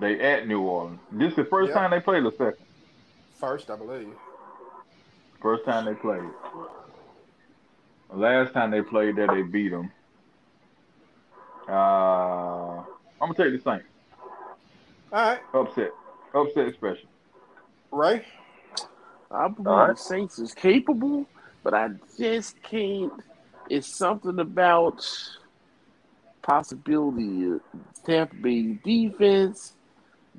[0.00, 1.00] They at New Orleans.
[1.10, 1.74] This is the first Yeah.
[1.74, 2.66] time they played the second.
[3.40, 4.14] First, I believe.
[5.40, 6.22] First time they played.
[8.10, 9.90] The last time they played there, they beat them.
[11.68, 12.84] Uh, I'm
[13.20, 13.86] gonna take the Saints.
[15.12, 15.40] All right.
[15.54, 15.90] Upset.
[16.34, 17.08] Upset special.
[17.90, 18.24] Ray.
[19.30, 19.96] I believe right.
[19.96, 21.26] the Saints is capable,
[21.62, 23.12] but I just can't.
[23.68, 25.04] It's something about
[26.42, 27.60] possibility of
[28.06, 29.74] Tampa Bay defense,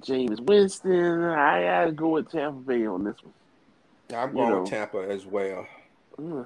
[0.01, 1.23] Jameis Winston.
[1.23, 3.33] I gotta go with Tampa Bay on this one.
[4.17, 4.61] I'm You going know.
[4.61, 5.67] with Tampa as well.
[6.19, 6.45] Mm.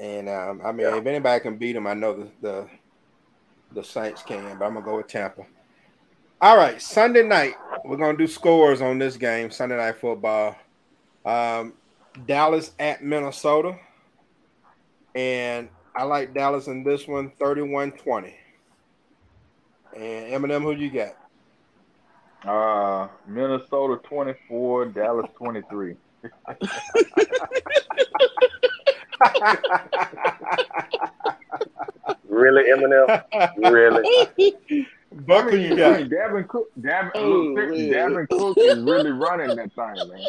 [0.00, 0.96] And um, I mean, Yeah.
[0.96, 2.68] if anybody can beat them, I know the, the
[3.72, 5.44] the Saints can, but I'm gonna go with Tampa.
[6.40, 7.54] All right, Sunday night
[7.84, 9.50] we're gonna do scores on this game.
[9.50, 10.54] Sunday night football.
[11.24, 11.74] Um,
[12.26, 13.76] Dallas at Minnesota,
[15.14, 18.34] and I like Dallas in this one, 31-20.
[19.96, 21.16] And M&M, who you got?
[22.46, 25.96] Uh, Minnesota 24, Dallas 23.
[32.28, 33.62] Really, M&M?
[33.72, 34.26] really?
[35.12, 35.98] Buck, who you got?
[35.98, 37.90] Hey, Dalvin Cook, Dalvin, Oh, look, man.
[37.90, 40.26] Dalvin Cook is really running that thing, man.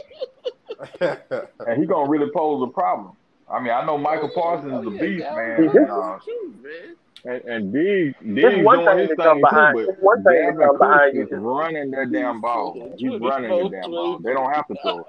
[1.67, 3.13] And he gonna really pose a problem.
[3.51, 5.69] I mean, I know Micah Parsons is a beast, man.
[5.71, 6.17] He And, uh,
[6.63, 6.95] man.
[7.25, 9.75] and, and Diggs, Diggs one doing thing his thing come too, behind.
[9.87, 11.23] but one thing to come Cook behind you.
[11.23, 12.73] is running that damn ball.
[12.97, 14.19] He's running that damn ball.
[14.19, 15.05] They don't have to throw it.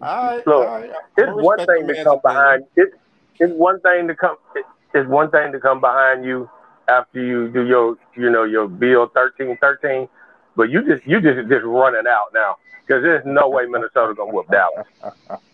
[0.00, 0.90] right, Look, all right.
[1.16, 2.64] It's I'ma one thing to come behind.
[2.76, 2.92] It's
[3.40, 4.36] it's one thing to come.
[4.56, 4.64] it-
[4.94, 6.48] It's one thing to come behind you
[6.88, 10.08] after you do your you know your bill thirteen thirteen,
[10.56, 14.32] but you just you just just running out now because there's no way Minnesota gonna
[14.32, 14.86] whoop Dallas.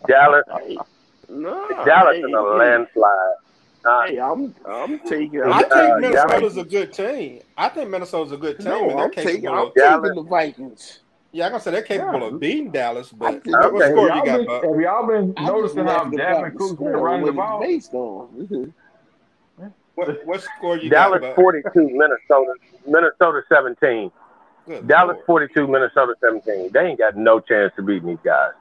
[0.07, 0.43] Dallas
[1.29, 3.35] No, Dallas hey, in a hey, landslide.
[3.85, 5.41] Uh, Hey, I'm I'm taking.
[5.41, 7.41] I I'm think Uh, Minnesota's a good team.
[7.57, 8.67] I think Minnesota's a good team.
[8.71, 9.47] no, I'm taking.
[9.47, 10.99] I'm taking the Vikings.
[11.31, 12.27] yeah, I'm gonna say they're capable Yeah.
[12.27, 13.11] of beating Dallas.
[13.11, 14.63] But I what, what score you got, been, Buck?
[14.63, 17.31] have y'all been I'm noticing just how laughing about Dalvin the Cook's been running the
[17.31, 17.61] what ball?
[17.61, 18.73] based on.
[19.95, 21.35] What, what score you Dallas got, Buck?
[21.35, 22.53] forty two, Minnesota
[22.87, 24.11] Minnesota seventeen.
[24.69, 25.25] Good Dallas Lord.
[25.25, 26.71] forty two, Minnesota seventeen.
[26.73, 28.51] They ain't got no chance to beat these guys.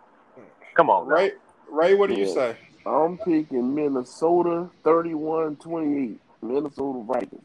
[0.77, 1.17] Come on, now.
[1.17, 1.33] Ray,
[1.71, 2.57] Ray, what do you say?
[2.87, 6.19] I'm picking Minnesota 31-28.
[6.43, 7.43] Minnesota Vikings.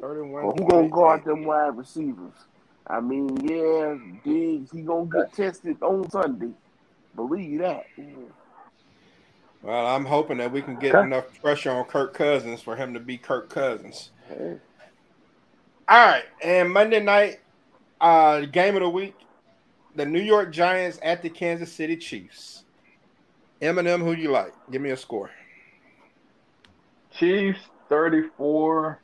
[0.00, 0.30] 31.
[0.32, 2.34] Well, who gonna guard them wide receivers?
[2.86, 6.52] I mean, yeah, Diggs, he gonna get tested on Sunday.
[7.16, 7.84] Believe that.
[9.62, 11.04] Well, I'm hoping that we can get Okay.
[11.04, 14.10] enough pressure on Kirk Cousins for him to be Kirk Cousins.
[14.28, 14.58] Hey,
[15.88, 17.40] All right, and Monday night,
[18.00, 19.14] uh, game of the week,
[19.94, 22.64] the New York Giants at the Kansas City Chiefs.
[23.60, 24.52] M&M, who you like?
[24.70, 25.30] Give me a score.
[27.18, 29.00] Chiefs 34,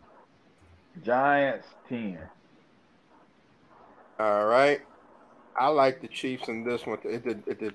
[1.04, 2.18] Giants 10.
[4.20, 4.80] All right,
[5.58, 6.98] I like the Chiefs in this one.
[7.02, 7.74] If the, if the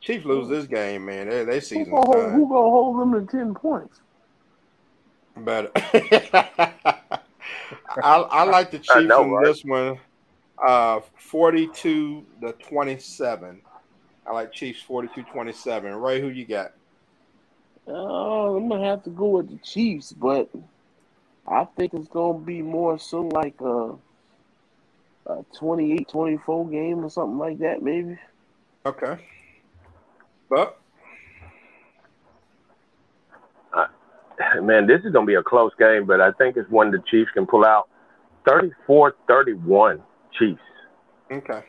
[0.00, 2.32] Chiefs lose this game, man, they they who, season gonna hold, done.
[2.32, 4.00] who gonna hold them to 10 points?
[5.36, 7.20] But I,
[8.02, 9.46] I like the Chiefs know, in right?
[9.46, 9.98] this one,
[10.64, 13.60] uh, forty-two to twenty-seven.
[14.26, 16.02] I like Chiefs 42-27.
[16.02, 16.72] Ray, who you got?
[17.86, 20.50] Oh, I'm gonna have to go with the Chiefs, but
[21.46, 23.94] I think it's gonna be more so like a,
[25.26, 28.18] a 28-24 game or something like that, maybe.
[28.84, 29.16] Okay.
[30.48, 30.80] But
[34.62, 37.02] man, this is going to be a close game, but I think it's one the
[37.10, 37.88] Chiefs can pull out.
[38.46, 40.00] 34-31
[40.38, 40.60] Chiefs.
[41.30, 41.62] Okay.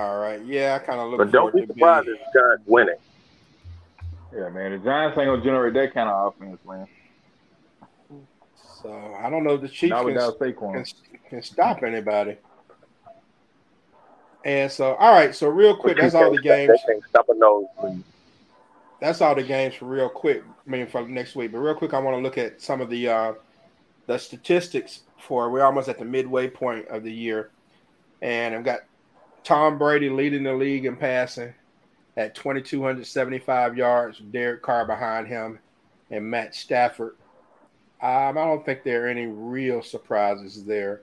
[0.00, 0.44] All right.
[0.44, 1.18] Yeah, I kind of look.
[1.18, 2.96] But don't be surprised if the Giants winning.
[4.34, 4.72] Yeah, man.
[4.72, 6.88] The Giants ain't gonna generate that kind of offense, man.
[8.82, 9.54] So I don't know.
[9.54, 10.84] if The Chiefs can, can,
[11.30, 12.36] can stop anybody.
[14.44, 15.34] And so, all right.
[15.34, 16.78] So real quick, that's all the games.
[19.00, 20.42] That's all the games for real quick.
[20.66, 21.52] I mean, for next week.
[21.52, 23.32] But real quick, I want to look at some of the uh,
[24.06, 25.50] the statistics for.
[25.50, 27.50] We're almost at the midway point of the year,
[28.22, 28.80] and I've got
[29.42, 31.54] Tom Brady leading the league in passing
[32.16, 34.18] at 2,275 yards.
[34.30, 35.58] Derek Carr behind him,
[36.10, 37.16] and Matt Stafford.
[38.02, 41.02] Um, I don't think there are any real surprises there.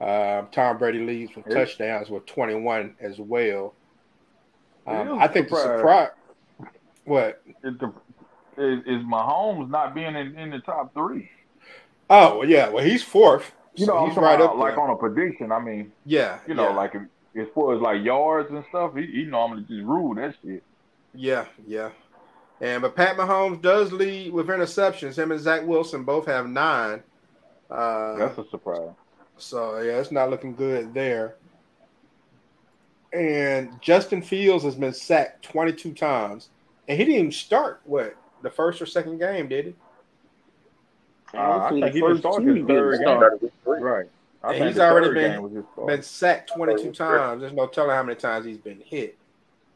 [0.00, 3.74] Um, Tom Brady leads with touchdowns with 21 as well.
[4.86, 5.64] Um, I think surprise.
[5.64, 6.10] the surprise.
[7.04, 7.92] What is, the,
[8.56, 11.30] is, is Mahomes not being in, in the top three?
[12.14, 13.52] Oh yeah, well he's fourth.
[13.74, 14.84] You know, he's right up like there.
[14.84, 15.50] on a prediction.
[15.50, 16.74] I mean, yeah, you know, yeah.
[16.74, 20.62] like as far as like yards and stuff, he, he normally just rule that shit.
[21.14, 21.88] Yeah, yeah.
[22.60, 25.16] And but Pat Mahomes does lead with interceptions.
[25.16, 27.02] Him and Zach Wilson both have nine.
[27.70, 28.90] Uh, That's a surprise.
[29.38, 31.36] So yeah, it's not looking good there.
[33.14, 36.50] And Justin Fields has been sacked 22 times,
[36.88, 39.74] and he didn't even start what the first or second game, did he?
[41.34, 43.50] Uh, I think he didn't start his third game.
[43.64, 44.06] Right.
[44.44, 47.40] I he's already been been sacked 22 times.
[47.40, 49.16] There's no telling how many times he's been hit.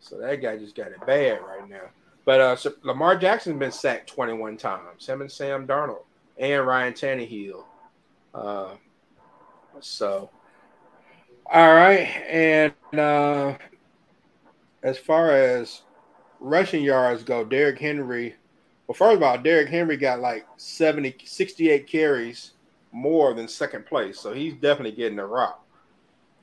[0.01, 1.89] So that guy just got it bad right now.
[2.25, 5.07] But uh, so Lamar Jackson's been sacked 21 times.
[5.07, 6.03] Him and Sam Darnold
[6.39, 7.65] and Ryan Tannehill.
[8.35, 8.71] Uh,
[9.81, 10.31] so,
[11.53, 13.57] all right, and uh,
[14.83, 15.83] as far as
[16.41, 18.35] rushing yards go, Derrick Henry.
[18.87, 22.53] Well, first of all, Derrick Henry got like 70, 68 carries
[22.93, 24.21] more than second place.
[24.21, 25.65] So he's definitely getting a rock.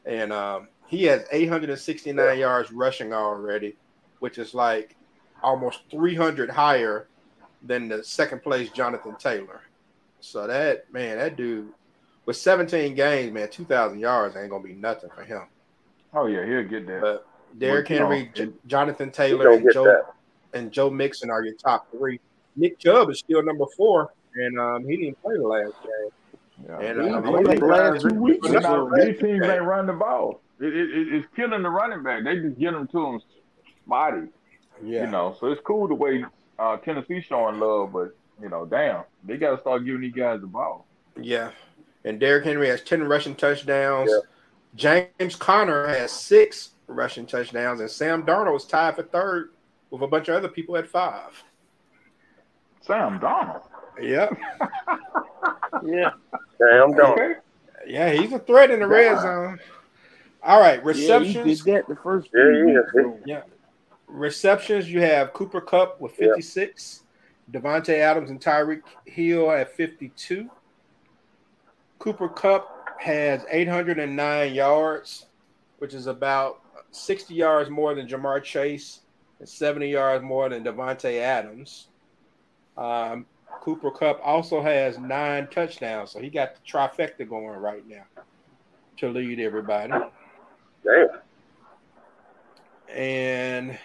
[0.06, 3.76] And um, he has 869 yards rushing already,
[4.20, 4.96] which is like
[5.42, 7.08] almost 300 higher
[7.64, 9.62] than the second place Jonathan Taylor.
[10.20, 11.70] So that man, that dude
[12.26, 15.44] with 17 games, man, 2,000 yards ain't gonna be nothing for him.
[16.14, 17.02] Oh yeah, he'll get that.
[17.02, 17.28] But
[17.58, 20.14] Derrick Henry, J- Jonathan Taylor, and Joe that.
[20.54, 22.20] and Joe Mixon are your top three.
[22.56, 26.68] Nick Chubb is still number four, and um, he didn't play the last game.
[26.68, 26.80] Yeah.
[26.80, 30.42] And uh, these, last two weeks, these teams ain't running the ball.
[30.60, 32.24] It, it, it's killing the running back.
[32.24, 33.22] They just get them to them
[33.84, 34.28] spotty.
[34.84, 35.06] Yeah.
[35.06, 36.24] You know, so it's cool the way
[36.60, 40.42] uh, Tennessee showing love, but you know, damn, they got to start giving these guys
[40.42, 40.86] the ball.
[41.20, 41.52] Yeah.
[42.06, 44.10] And Derrick Henry has 10 rushing touchdowns.
[44.12, 45.08] Yeah.
[45.20, 49.52] James Conner has six rushing touchdowns, and Sam Darnold is tied for third
[49.90, 51.44] with a bunch of other people at five.
[52.86, 53.62] Sam Donald.
[54.02, 54.38] Yep.
[55.86, 56.12] yeah.
[56.58, 57.36] Sam Darnold.
[57.86, 59.60] Yeah, he's a threat in the red zone.
[60.42, 61.36] All right, receptions.
[61.66, 63.12] Yeah, did that the first yeah, yeah.
[63.26, 63.42] yeah.
[64.08, 67.04] Receptions, you have Cooper Kupp with 56,
[67.52, 67.60] yeah.
[67.60, 70.50] Davante Adams and Tyreek Hill at 52.
[72.00, 75.28] Cooper Kupp has 809 yards,
[75.80, 76.62] which is about
[76.92, 79.02] 60 yards more than Ja'Marr Chase
[79.40, 81.88] and 70 yards more than Davante Adams.
[82.78, 83.26] Um,
[83.62, 88.04] Cooper Kupp also has nine touchdowns, so he got the trifecta going right now
[88.98, 89.94] to lead everybody.
[90.84, 91.08] Damn.
[92.94, 93.80] And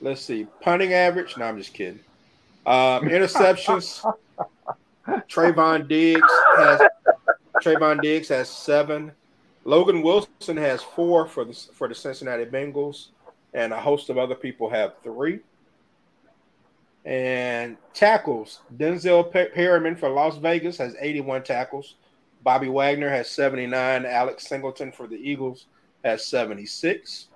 [0.00, 1.36] let's see, punting average.
[1.36, 2.00] No, I'm just kidding.
[2.66, 4.04] Um, interceptions.
[5.28, 6.20] Trevon Diggs
[6.56, 6.80] has
[7.62, 9.12] Trevon Diggs has seven.
[9.64, 13.08] Logan Wilson has four for the for the Cincinnati Bengals,
[13.52, 15.40] and a host of other people have three.
[17.04, 21.96] And tackles, Denzel Perryman for Las Vegas has 81 tackles.
[22.42, 24.06] Bobby Wagner has 79.
[24.06, 25.66] Alex Singleton for the Eagles
[26.02, 27.28] has 76.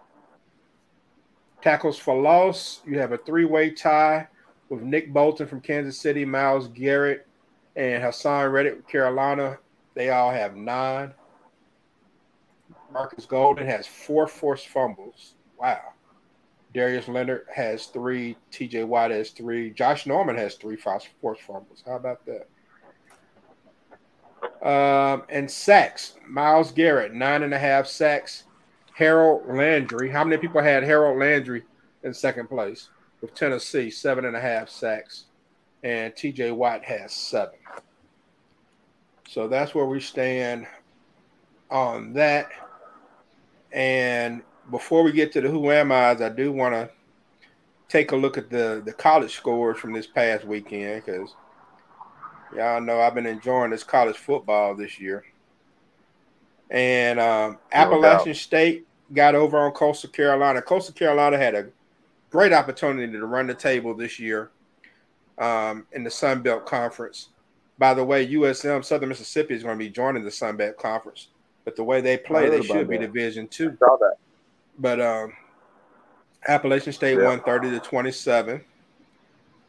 [1.61, 4.29] Tackles for loss, you have a three-way tie
[4.69, 7.27] with Nick Bolton from Kansas City, Myles Garrett,
[7.75, 9.59] and Haason Reddick Carolina.
[9.95, 11.13] They all have nine.
[12.93, 15.35] Marcus Golden has four forced fumbles.
[15.59, 15.81] Wow.
[16.75, 18.37] Darius Leonard has three.
[18.53, 19.71] TJ Watt has three.
[19.71, 21.83] Josh Norman has three forced fumbles.
[21.87, 22.49] How about that?
[24.63, 26.15] Um, and sacks.
[26.27, 28.45] Myles Garrett, nine and a half sacks.
[28.95, 30.11] Harold Landry.
[30.11, 31.63] How many people had Harold Landry
[32.03, 32.89] in second place
[33.21, 35.27] with Tennessee, seven and a half sacks,
[35.83, 37.59] and TJ Watt has seven.
[39.29, 40.67] So that's where we stand
[41.71, 42.49] on that.
[43.73, 46.91] And before we get to the who am I's, I do want to
[47.89, 51.35] take a look at the the college scores from this past weekend because
[52.55, 55.25] y'all know I've been enjoying this college football this year.
[56.71, 60.61] And um, Appalachian State got over on Coastal Carolina.
[60.61, 61.69] Coastal Carolina had a
[62.31, 64.51] great opportunity to run the table this year
[65.39, 67.31] um, in the Sun Belt Conference.
[67.79, 71.29] By the way, USM Southern Mississippi is going to be joining the Sun Belt Conference,
[71.65, 73.77] but the way they play, they should be Division Two.
[73.79, 74.17] Saw that.
[74.79, 75.33] But um,
[76.47, 77.25] Appalachian State yeah.
[77.25, 78.65] won thirty to twenty-seven.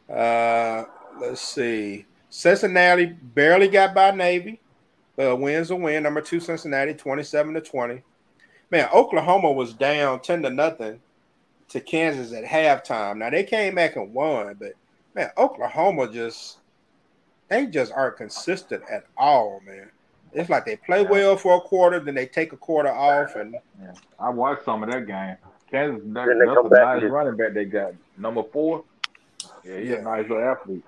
[0.08, 0.84] Uh,
[1.20, 4.60] let's see, Cincinnati barely got by Navy,
[5.16, 6.02] but a win's a win.
[6.02, 8.02] Number two, Cincinnati, twenty-seven to twenty.
[8.70, 11.00] Man, Oklahoma was down ten to nothing
[11.68, 13.18] to Kansas at halftime.
[13.18, 14.74] Now they came back and won, but
[15.14, 16.58] man, Oklahoma just
[17.48, 19.90] they just aren't consistent at all, man.
[20.32, 23.56] It's like they play well for a quarter, then they take a quarter off, and
[23.80, 23.92] yeah.
[24.18, 25.36] I watched some of that game.
[25.70, 27.10] Kansas, that, that's a nice here.
[27.10, 27.92] running back they got.
[28.16, 28.84] Number four,
[29.64, 29.96] yeah, he's yeah.
[29.96, 30.84] a nice little athlete.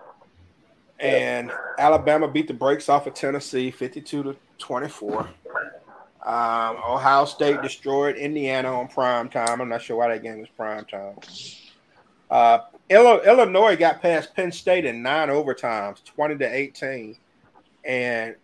[0.98, 5.28] And Alabama beat the brakes off of Tennessee, fifty-two to twenty-four.
[6.24, 9.60] Um, Ohio State destroyed Indiana on prime time.
[9.60, 11.16] I'm not sure why that game was prime time.
[12.30, 17.16] Uh, Illinois got past Penn State in nine overtimes, 20 to 18.
[17.84, 18.36] And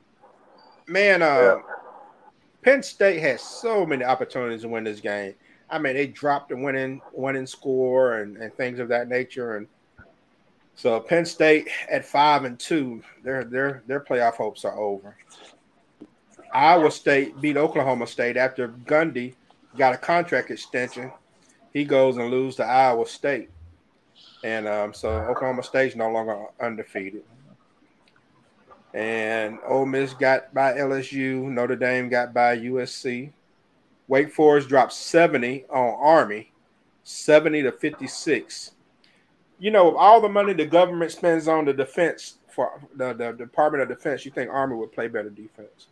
[0.88, 1.60] man, uh, yeah.
[2.62, 5.34] Penn State has so many opportunities to win this game.
[5.70, 9.56] I mean, they dropped the winning winning score and, and things of that nature.
[9.56, 9.68] And
[10.74, 15.16] so Penn State at five and two, their their their playoff hopes are over.
[16.52, 19.34] Iowa State beat Oklahoma State after Gundy
[19.76, 21.12] got a contract extension.
[21.72, 23.50] He goes and loses to Iowa State.
[24.42, 27.22] And um, so Oklahoma State's no longer undefeated.
[28.94, 31.42] And Ole Miss got by LSU.
[31.42, 33.32] Notre Dame got by USC.
[34.08, 36.52] Wake Forest dropped 70 on Army,
[37.04, 38.72] 70 to 56.
[39.58, 43.82] You know, all the money the government spends on the defense for the, the Department
[43.82, 45.86] of Defense, you think Army would play better defense.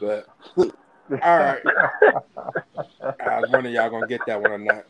[0.00, 0.26] But
[0.56, 0.68] all
[1.10, 1.60] right.
[3.20, 4.86] I was wondering y'all gonna get that one or not.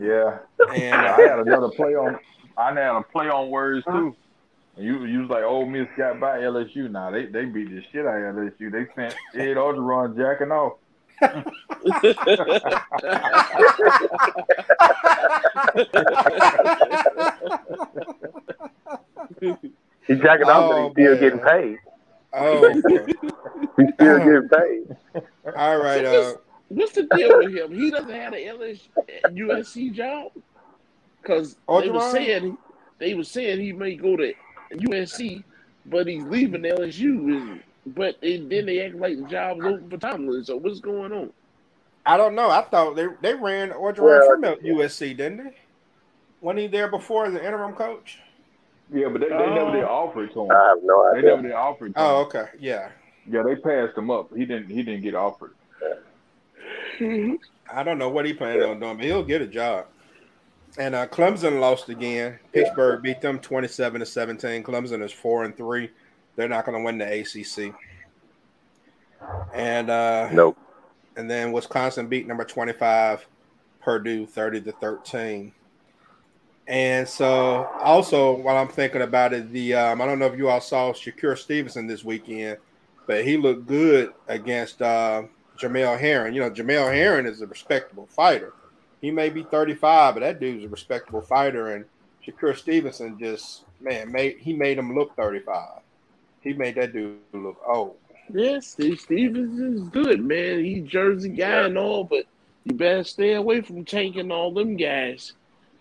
[0.00, 0.38] Yeah.
[0.72, 2.20] And I had another play on.
[2.56, 4.14] I had a play on words too.
[4.76, 6.90] And you, you was like, Ole Miss got by LSU.
[6.90, 8.72] Now they, they beat the shit out of LSU.
[8.72, 10.78] They sent Ed Orgeron jacking off.
[20.06, 21.78] He's jacking off, oh, but he's still getting paid.
[22.32, 22.72] Oh,
[23.76, 24.96] he's still getting paid.
[25.56, 26.04] All right.
[26.04, 26.34] Uh,
[26.68, 27.72] What's the deal with him?
[27.72, 28.88] He doesn't have an LSU,
[29.26, 30.32] USC job
[31.20, 32.56] because they were saying
[32.98, 34.32] they were saying he may go to
[34.72, 35.42] USC,
[35.86, 37.60] but he's leaving LSU.
[37.86, 40.44] But it, then they act like the job's open for Tomlin.
[40.44, 41.32] So what's going on?
[42.06, 42.50] I don't know.
[42.50, 45.54] I thought they they ran Orgeron well, from USC, didn't they?
[46.40, 48.18] Wasn't he there before as an interim coach?
[48.92, 50.50] Yeah, but they, they uh, never did offer it to him.
[50.50, 51.22] I have no idea.
[51.22, 51.92] They never did offer it.
[51.96, 52.90] oh, okay, yeah.
[53.30, 54.30] Yeah, they passed him up.
[54.36, 54.68] He didn't.
[54.68, 55.54] He didn't get offered.
[56.98, 57.34] Mm-hmm.
[57.72, 59.86] I don't know what he planned on doing, but he'll get a job.
[60.78, 62.38] And uh, Clemson lost again.
[62.52, 64.62] Pittsburgh beat them twenty-seven to seventeen.
[64.62, 65.90] Clemson is four and three.
[66.34, 67.74] They're not going to win the ACC.
[69.52, 70.56] And uh, nope.
[71.16, 73.26] And then Wisconsin beat number twenty-five,
[73.82, 75.52] Purdue, thirty to thirteen.
[76.68, 80.48] And so, also, while I'm thinking about it, the um, I don't know if you
[80.48, 82.56] all saw Shakur Stevenson this weekend,
[83.06, 85.24] but he looked good against uh,
[85.58, 86.34] Jamel Herring.
[86.34, 88.54] You know, Jamel Herring is a respectable fighter.
[89.02, 91.74] He may be 35, but that dude's a respectable fighter.
[91.74, 91.84] And
[92.26, 95.80] Shakur Stevenson just man made he made him look 35.
[96.40, 97.96] He made that dude look old.
[98.32, 100.64] Yes, Steve Stevenson's good, man.
[100.64, 101.66] He's Jersey guy yeah.
[101.66, 102.24] and all, but
[102.64, 105.32] you better stay away from tanking all them guys.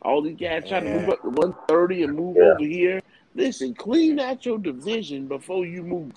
[0.01, 0.93] All these guys trying yeah.
[0.93, 2.43] to move up to 130 and move yeah.
[2.43, 3.01] over here.
[3.35, 6.13] Listen, clean out your division before you move.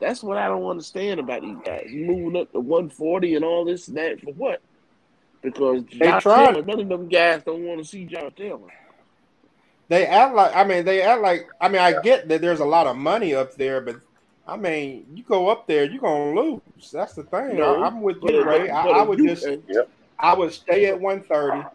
[0.00, 1.86] That's what I don't understand about these guys.
[1.90, 4.60] moving up to 140 and all this and that for what?
[5.44, 8.70] Because Josh Taylor, none of them guys don't want to see John Taylor.
[9.88, 12.64] They act like I mean they act like I mean I get that there's a
[12.64, 13.96] lot of money up there, but
[14.48, 16.90] I mean you go up there you're gonna lose.
[16.90, 17.58] That's the thing.
[17.58, 18.70] No, I, am with you, Ray.
[18.70, 19.90] I, I, would just yep.
[20.18, 21.68] I would stay at 130,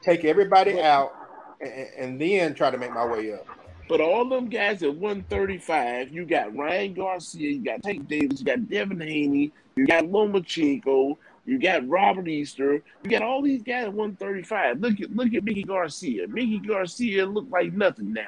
[0.00, 1.12] take everybody out,
[1.60, 3.44] and, and then try to make my way up.
[3.88, 8.46] But all them guys at 135, you got Ryan Garcia, you got Tank Davis, you
[8.46, 11.16] got Devin Haney, you got Lomachenko,
[11.48, 12.82] You got Robert Easter.
[13.02, 14.80] You got all these guys at 135.
[14.80, 16.28] Look at look at Mickey Garcia.
[16.28, 18.26] Mickey Garcia looked like nothing now.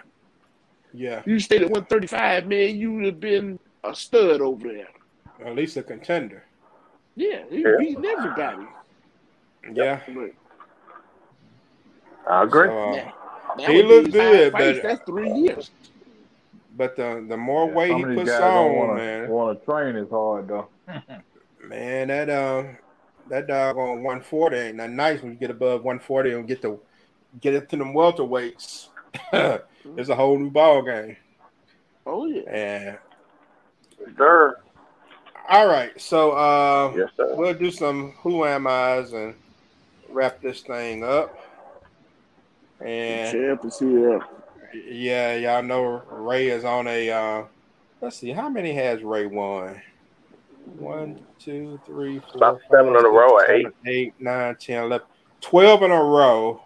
[0.95, 1.21] Yeah.
[1.27, 4.89] You stayed at 135, man, you would have been a stud over there.
[5.45, 6.45] At least a contender.
[7.15, 7.75] Yeah, he Yeah.
[7.79, 8.67] beating everybody.
[9.75, 10.01] Yeah.
[10.09, 10.31] But
[12.27, 12.69] I agree.
[12.69, 13.11] So, uh,
[13.59, 15.71] now, he looked good, fights, but- that's three years.
[16.75, 19.97] but the the more Yeah, weight he of puts on, wanna, man, Want to train
[19.97, 20.69] is hard though.
[21.63, 22.77] man, that um,
[23.31, 26.81] that dog on 140 ain't that nice when you get above 140 and get to
[27.41, 28.89] get it to them welterweights.
[29.97, 31.17] it's a whole new ball game.
[32.07, 32.43] Oh yeah.
[32.51, 32.99] And
[34.17, 34.57] Sir.
[35.49, 37.35] all right, so uh, Yes, sir.
[37.37, 39.35] we'll do some who am I's and
[40.09, 41.37] wrap this thing up.
[42.81, 44.21] And Champ is here.
[44.89, 47.11] yeah, y'all know Ray is on a.
[47.11, 47.45] Uh,
[48.01, 49.81] let's see, how many has Ray won?
[50.79, 54.57] One, two, three, four, About seven in a five, row or six, seven, eight, nine,
[54.61, 55.07] 10, 11,
[55.41, 56.63] 12 in a row.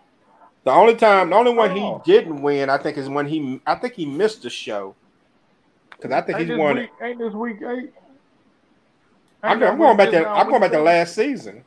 [0.65, 2.03] The only time, the only one Oh.
[2.05, 3.61] he didn't win, I think, is when he.
[3.67, 4.97] I think he missed the show
[5.91, 6.77] because I think ain't he's won.
[6.77, 7.91] week, ain't this week eight?
[9.43, 10.29] I'm, I'm going back to.
[10.29, 11.65] I'm going week back to last season.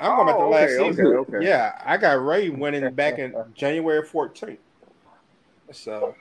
[0.00, 1.06] I'm going back to Oh, last okay, season.
[1.06, 1.46] okay, okay.
[1.46, 4.58] Yeah, I got Ray winning back in January 14th.
[5.72, 6.14] So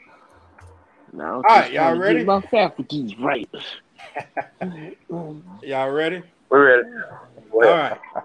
[1.13, 2.23] Now, All right, y'all ready?
[2.23, 3.49] My faculties right.
[5.61, 6.21] y'all ready?
[6.49, 6.89] We're ready.
[6.89, 7.19] All
[7.51, 8.23] Well, right.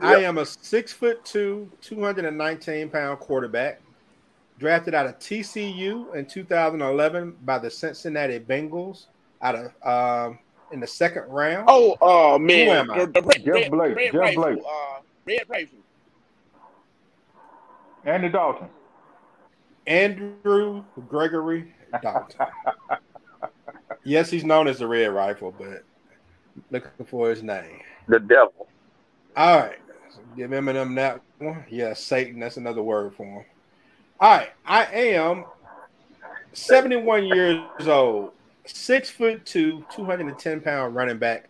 [0.00, 3.80] I am a six foot two, 219 pound quarterback,
[4.58, 9.06] drafted out of TCU in 2011 by the Cincinnati Bengals
[9.40, 10.38] out of um,
[10.72, 11.64] in the second round.
[11.68, 13.04] Oh, oh Who am I?
[13.06, 14.58] the, the red, Jeff Blake, red Jeff rifle, Blake.
[14.66, 15.78] uh, red rifle.
[18.04, 18.68] Andy Dalton.
[19.86, 21.72] Andrew Gregory
[22.02, 22.46] Dalton.
[24.04, 25.84] yes, he's known as the Red Rifle, but
[26.70, 27.80] looking for his name.
[28.08, 28.68] the devil.
[29.36, 29.78] All right.
[30.10, 31.64] So give M&M that one.
[31.70, 32.40] Yeah, Satan.
[32.40, 33.44] That's another word for him.
[34.20, 34.50] All right.
[34.66, 35.44] I am
[36.52, 38.32] 71 years old,
[38.66, 41.48] six foot two, 210 pound running back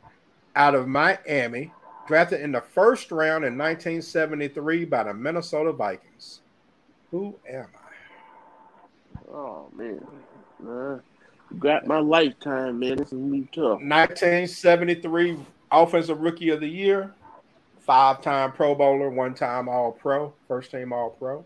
[0.55, 1.73] out of Miami,
[2.07, 6.41] drafted in the first round in 1973 by the Minnesota Vikings.
[7.11, 9.29] Who am I?
[9.31, 10.05] Oh man,
[10.67, 11.03] uh, you
[11.59, 12.97] got my lifetime, man.
[12.97, 13.81] This is gonna tough.
[13.81, 15.39] 1973
[15.71, 17.15] Offensive Rookie of the Year,
[17.81, 21.45] five time Pro Bowler, one time All Pro, first team All Pro.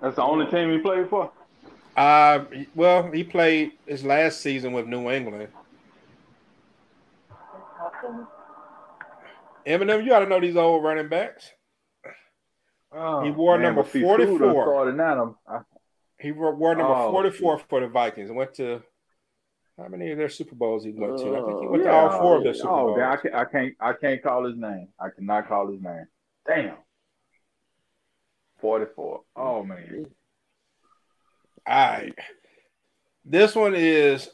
[0.00, 1.30] That's the only team he played for.
[1.96, 2.44] Uh,
[2.76, 5.48] well, he played his last season with New England.
[9.66, 11.50] M&M, you ought to know these old running backs.
[12.92, 14.18] Oh, He wore number 44.
[14.18, 15.34] Sue done Started.
[15.46, 15.60] I-
[16.18, 18.82] He wore wore number Oh, 44 for the Vikings and went to
[19.78, 21.36] how many of their Super Bowls he went to?
[21.36, 23.00] I think he went to all four of their Super oh, Bowls.
[23.00, 24.88] I can't, I can't, I can't call his name.
[24.98, 26.06] I cannot call his name.
[26.46, 26.76] Damn.
[28.60, 29.20] Forty-four.
[29.36, 30.06] Oh man.
[31.64, 32.18] All right.
[33.24, 34.30] This one is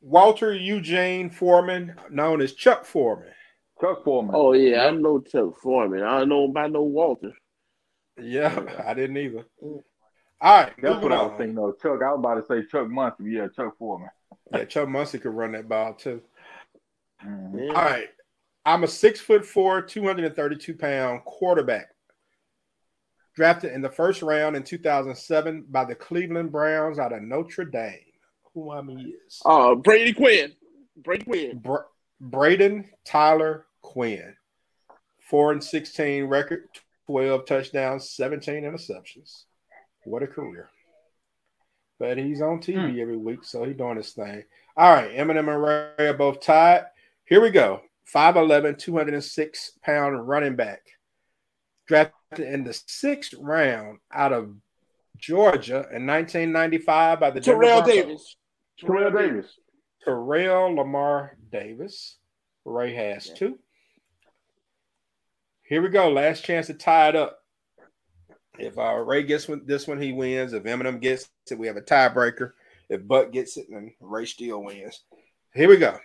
[0.00, 3.32] Walter Eugene Foreman, known as Chuck Foreman.
[3.80, 4.34] Chuck Foreman.
[4.36, 6.02] Oh yeah, I know Chuck Foreman.
[6.02, 7.32] I don't know about no Walter.
[8.20, 9.44] Yeah, I didn't either.
[9.60, 9.82] All
[10.42, 11.38] right, That's moving what I was on.
[11.38, 11.80] thinking of.
[11.80, 12.00] Chuck.
[12.02, 13.24] I was about to say Chuck Muncie.
[13.24, 14.08] Yeah, Chuck Foreman.
[14.52, 16.20] Yeah, Chuck Muncie could run that ball too.
[17.24, 17.68] Mhm.
[17.70, 18.08] All right.
[18.66, 21.88] I'm a six foot four, 232 pound quarterback.
[23.36, 27.98] Drafted in the first round in 2007 by the Cleveland Browns out of Notre Dame.
[28.52, 30.52] Who I mean is Uh, Brady Quinn.
[30.96, 31.58] Brady Quinn.
[31.58, 31.84] Bra-
[32.20, 34.36] Braden Tyler Quinn.
[35.20, 36.68] Four and 16 record,
[37.06, 39.44] 12 touchdowns, 17 interceptions.
[40.04, 40.70] What a career.
[41.98, 43.00] But he's on TV hmm.
[43.00, 44.44] every week, so he's doing his thing.
[44.76, 46.84] All right, M&M and Ray are both tied.
[47.24, 47.80] Here we go.
[48.14, 50.80] 5'11, 206 pound running back.
[51.86, 54.54] Drafted in the sixth round out of
[55.16, 58.36] Georgia in 1995 by the Terrell Davis.
[58.78, 59.58] Terrell Davis.
[60.04, 62.16] Terrell Lamar Davis.
[62.64, 63.58] Ray has two.
[65.64, 66.10] Here we go.
[66.10, 67.38] Last chance to tie it up.
[68.58, 70.52] If uh, Ray gets one, this one, he wins.
[70.52, 72.52] If M&M gets it, we have a tiebreaker.
[72.88, 75.02] If Buck gets it, then Ray still wins.
[75.54, 75.96] Here we go.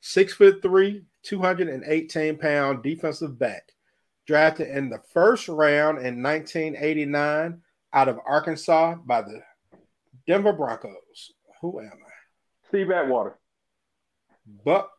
[0.00, 3.62] Six foot three, 218 pound defensive back.
[4.26, 7.60] Drafted in the first round in 1989
[7.92, 9.42] out of Arkansas by the
[10.26, 11.32] Denver Broncos.
[11.60, 12.68] Who am I?
[12.68, 13.38] Steve Atwater.
[14.64, 14.90] Buck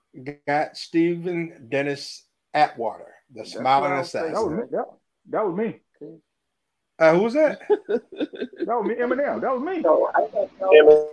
[0.45, 4.33] got Stephen Dennis Atwater, the That's what smiling I was saying.
[4.33, 4.57] That was assassin.
[4.57, 4.63] me.
[4.71, 4.85] That,
[5.31, 5.81] that was me.
[6.99, 7.61] Uh, who was that?
[8.65, 8.95] That was me.
[8.95, 9.41] M&M.
[9.41, 9.89] That was me.
[10.71, 11.07] M&M,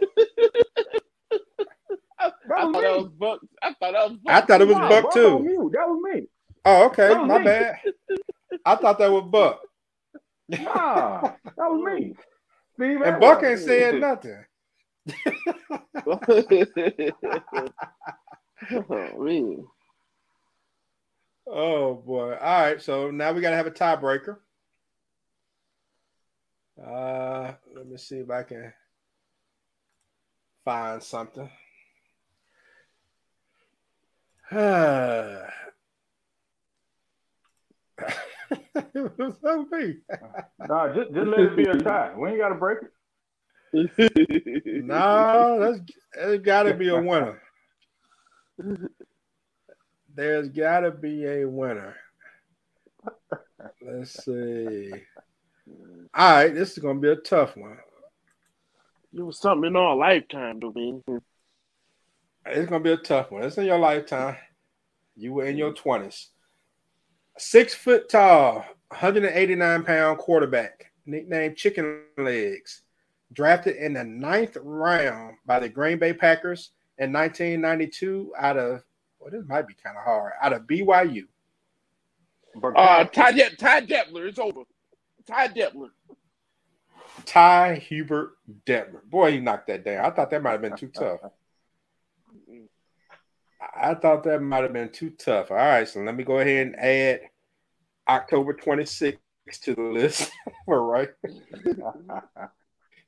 [2.48, 2.82] That that was thought me.
[2.82, 3.40] that was Buck.
[3.62, 4.34] I thought that was Buck.
[4.34, 5.26] I thought it was Nah, Buck Buck too.
[5.26, 5.70] on.
[5.72, 6.28] That was me.
[6.64, 7.08] Oh, okay.
[7.08, 7.44] That My me.
[7.44, 7.76] bad.
[8.64, 9.60] I thought that was Buck.
[10.58, 12.14] Nah, that was me.
[12.74, 14.44] Steve And Buck ain't saying nothing.
[18.90, 19.64] oh, man.
[21.50, 22.34] Oh boy.
[22.34, 22.80] All right.
[22.80, 24.36] So now we gotta have a tiebreaker.
[26.84, 28.72] Uh let me see if I can
[30.64, 31.48] find something.
[34.50, 35.50] it
[39.18, 39.96] was so me.
[40.68, 42.14] Nah, just just let it be a tie.
[42.16, 42.90] We ain't got to break it.
[44.84, 45.80] No, that's
[46.14, 47.40] it's gotta be a winner.
[50.18, 51.94] There's gotta be a winner.
[53.80, 54.90] Let's see.
[56.12, 57.78] All right, this is gonna be a tough one.
[59.14, 61.02] It was something in our lifetime, man.
[62.46, 63.44] It's gonna be a tough one.
[63.44, 64.34] It's in your lifetime.
[65.14, 65.82] You were in your mm-hmm.
[65.82, 66.30] twenties.
[67.36, 72.82] Six foot tall, 189 pound quarterback, nicknamed Chicken Legs,
[73.32, 78.82] drafted in the ninth round by the Green Bay Packers in 1992 out of
[79.30, 80.32] well, this might be kind of hard.
[80.40, 81.24] Out of BYU.
[82.62, 84.62] Uh, Ty, De- Ty Detmer, it's over.
[85.26, 85.90] Ty Detmer.
[87.24, 88.32] Ty Hubert
[88.66, 89.02] Detmer.
[89.04, 90.04] Boy, he knocked that down.
[90.04, 91.20] I thought that might have been too tough.
[93.76, 95.50] I thought that might have been too tough.
[95.50, 97.20] All right, so let me go ahead and add
[98.08, 99.18] October 26th
[99.62, 100.30] to the list.
[100.66, 101.10] All right.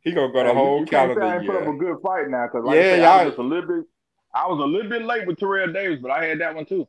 [0.02, 1.76] He gonna go the Hey, whole you can't say I calendar ain't put up a
[1.76, 3.86] good fight now, because like Yeah, I, said, I y'all- was just a little bit.
[4.32, 6.86] I was a little bit late with Terrell Davis, but I had that one too.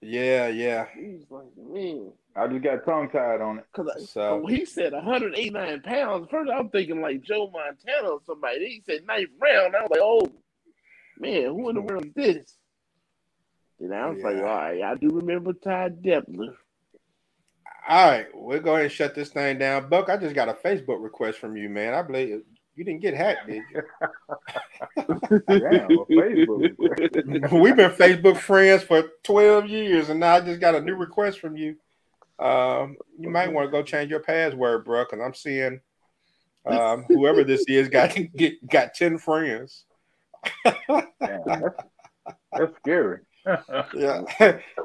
[0.00, 0.86] Yeah, yeah.
[0.94, 2.12] He was like, man.
[2.36, 3.64] I just got tongue tied on it.
[3.74, 8.68] Because So when he said 189 pounds, first I'm thinking like Joe Montana or somebody.
[8.68, 9.74] He said ninth round.
[9.74, 10.28] I was like, oh,
[11.18, 12.56] man, who in the world is this?
[13.80, 16.54] And I was like, all right, I do remember Ty Detmer.
[17.88, 19.88] all right, we'll go ahead and shut this thing down.
[19.88, 21.94] Buck, I just got a Facebook request from you, man.
[21.94, 22.42] I believe
[22.78, 23.82] you didn't get hacked, did you?
[25.48, 27.50] Damn, Facebook.
[27.60, 31.40] We've been Facebook friends for 12 years, and now I just got a new request
[31.40, 31.74] from you.
[32.38, 35.80] Um, you might want to go change your password, bro, because I'm seeing
[36.66, 39.84] um, whoever this is got get, got 10 friends.
[40.64, 41.82] Damn, that's,
[42.52, 43.20] that's scary.
[43.94, 44.24] Yeah,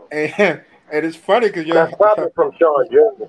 [0.09, 3.25] and and it's funny because you're That's probably from Sean Jr.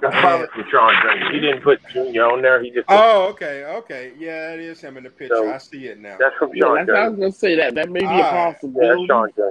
[0.00, 1.34] That's probably from Sean Jr.
[1.34, 2.22] He didn't put Jr.
[2.22, 2.62] on there.
[2.62, 5.34] He just put, oh okay okay yeah it is him in the picture.
[5.36, 6.16] So, I see it now.
[6.18, 7.10] that's from Yeah, Sean that's, I Jr.
[7.10, 7.74] was gonna say that.
[7.74, 8.56] That may be a All right.
[8.62, 9.42] Yeah, that's Sean Jr.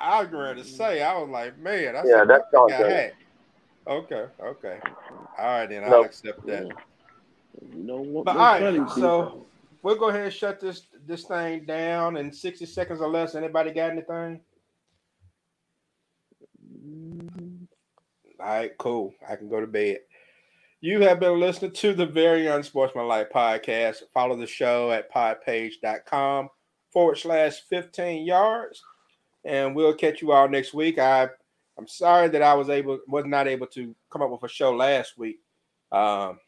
[0.00, 2.68] I was going to say I was like man, I Yeah, said, that's Buck Sean
[2.70, 2.92] got Jr.
[3.88, 4.80] Okay okay,
[5.38, 6.68] all right then I'll accept that.
[7.74, 8.24] You know what?
[8.24, 9.46] But all right, funny, so
[9.82, 13.34] we'll go ahead and shut this this thing down in 60 seconds or less.
[13.34, 14.40] Anybody got anything?
[18.42, 19.14] All right, cool.
[19.28, 19.98] I can go to bed.
[20.80, 23.98] You have been listening to the Very Unsportsmanlike podcast.
[24.12, 26.48] Follow the show at podpage.com
[26.92, 28.82] forward slash 15 yards.
[29.44, 30.98] And we'll catch you all next week.
[30.98, 31.28] I
[31.78, 34.74] I'm sorry that I was able was not able to come up with a show
[34.74, 35.38] last week.
[35.92, 36.40] Um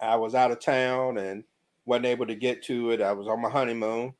[0.00, 1.44] I was out of town and
[1.84, 3.02] wasn't able to get to it.
[3.02, 4.14] I was on my honeymoon.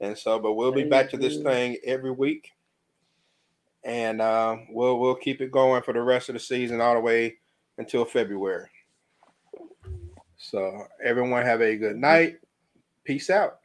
[0.00, 2.52] And so, but we'll be back to this thing every week
[3.88, 7.00] and um, we'll we'll keep it going for the rest of the season all the
[7.00, 7.38] way
[7.78, 8.68] until February.
[10.36, 12.36] So everyone have a good night.
[13.04, 13.60] Peace out.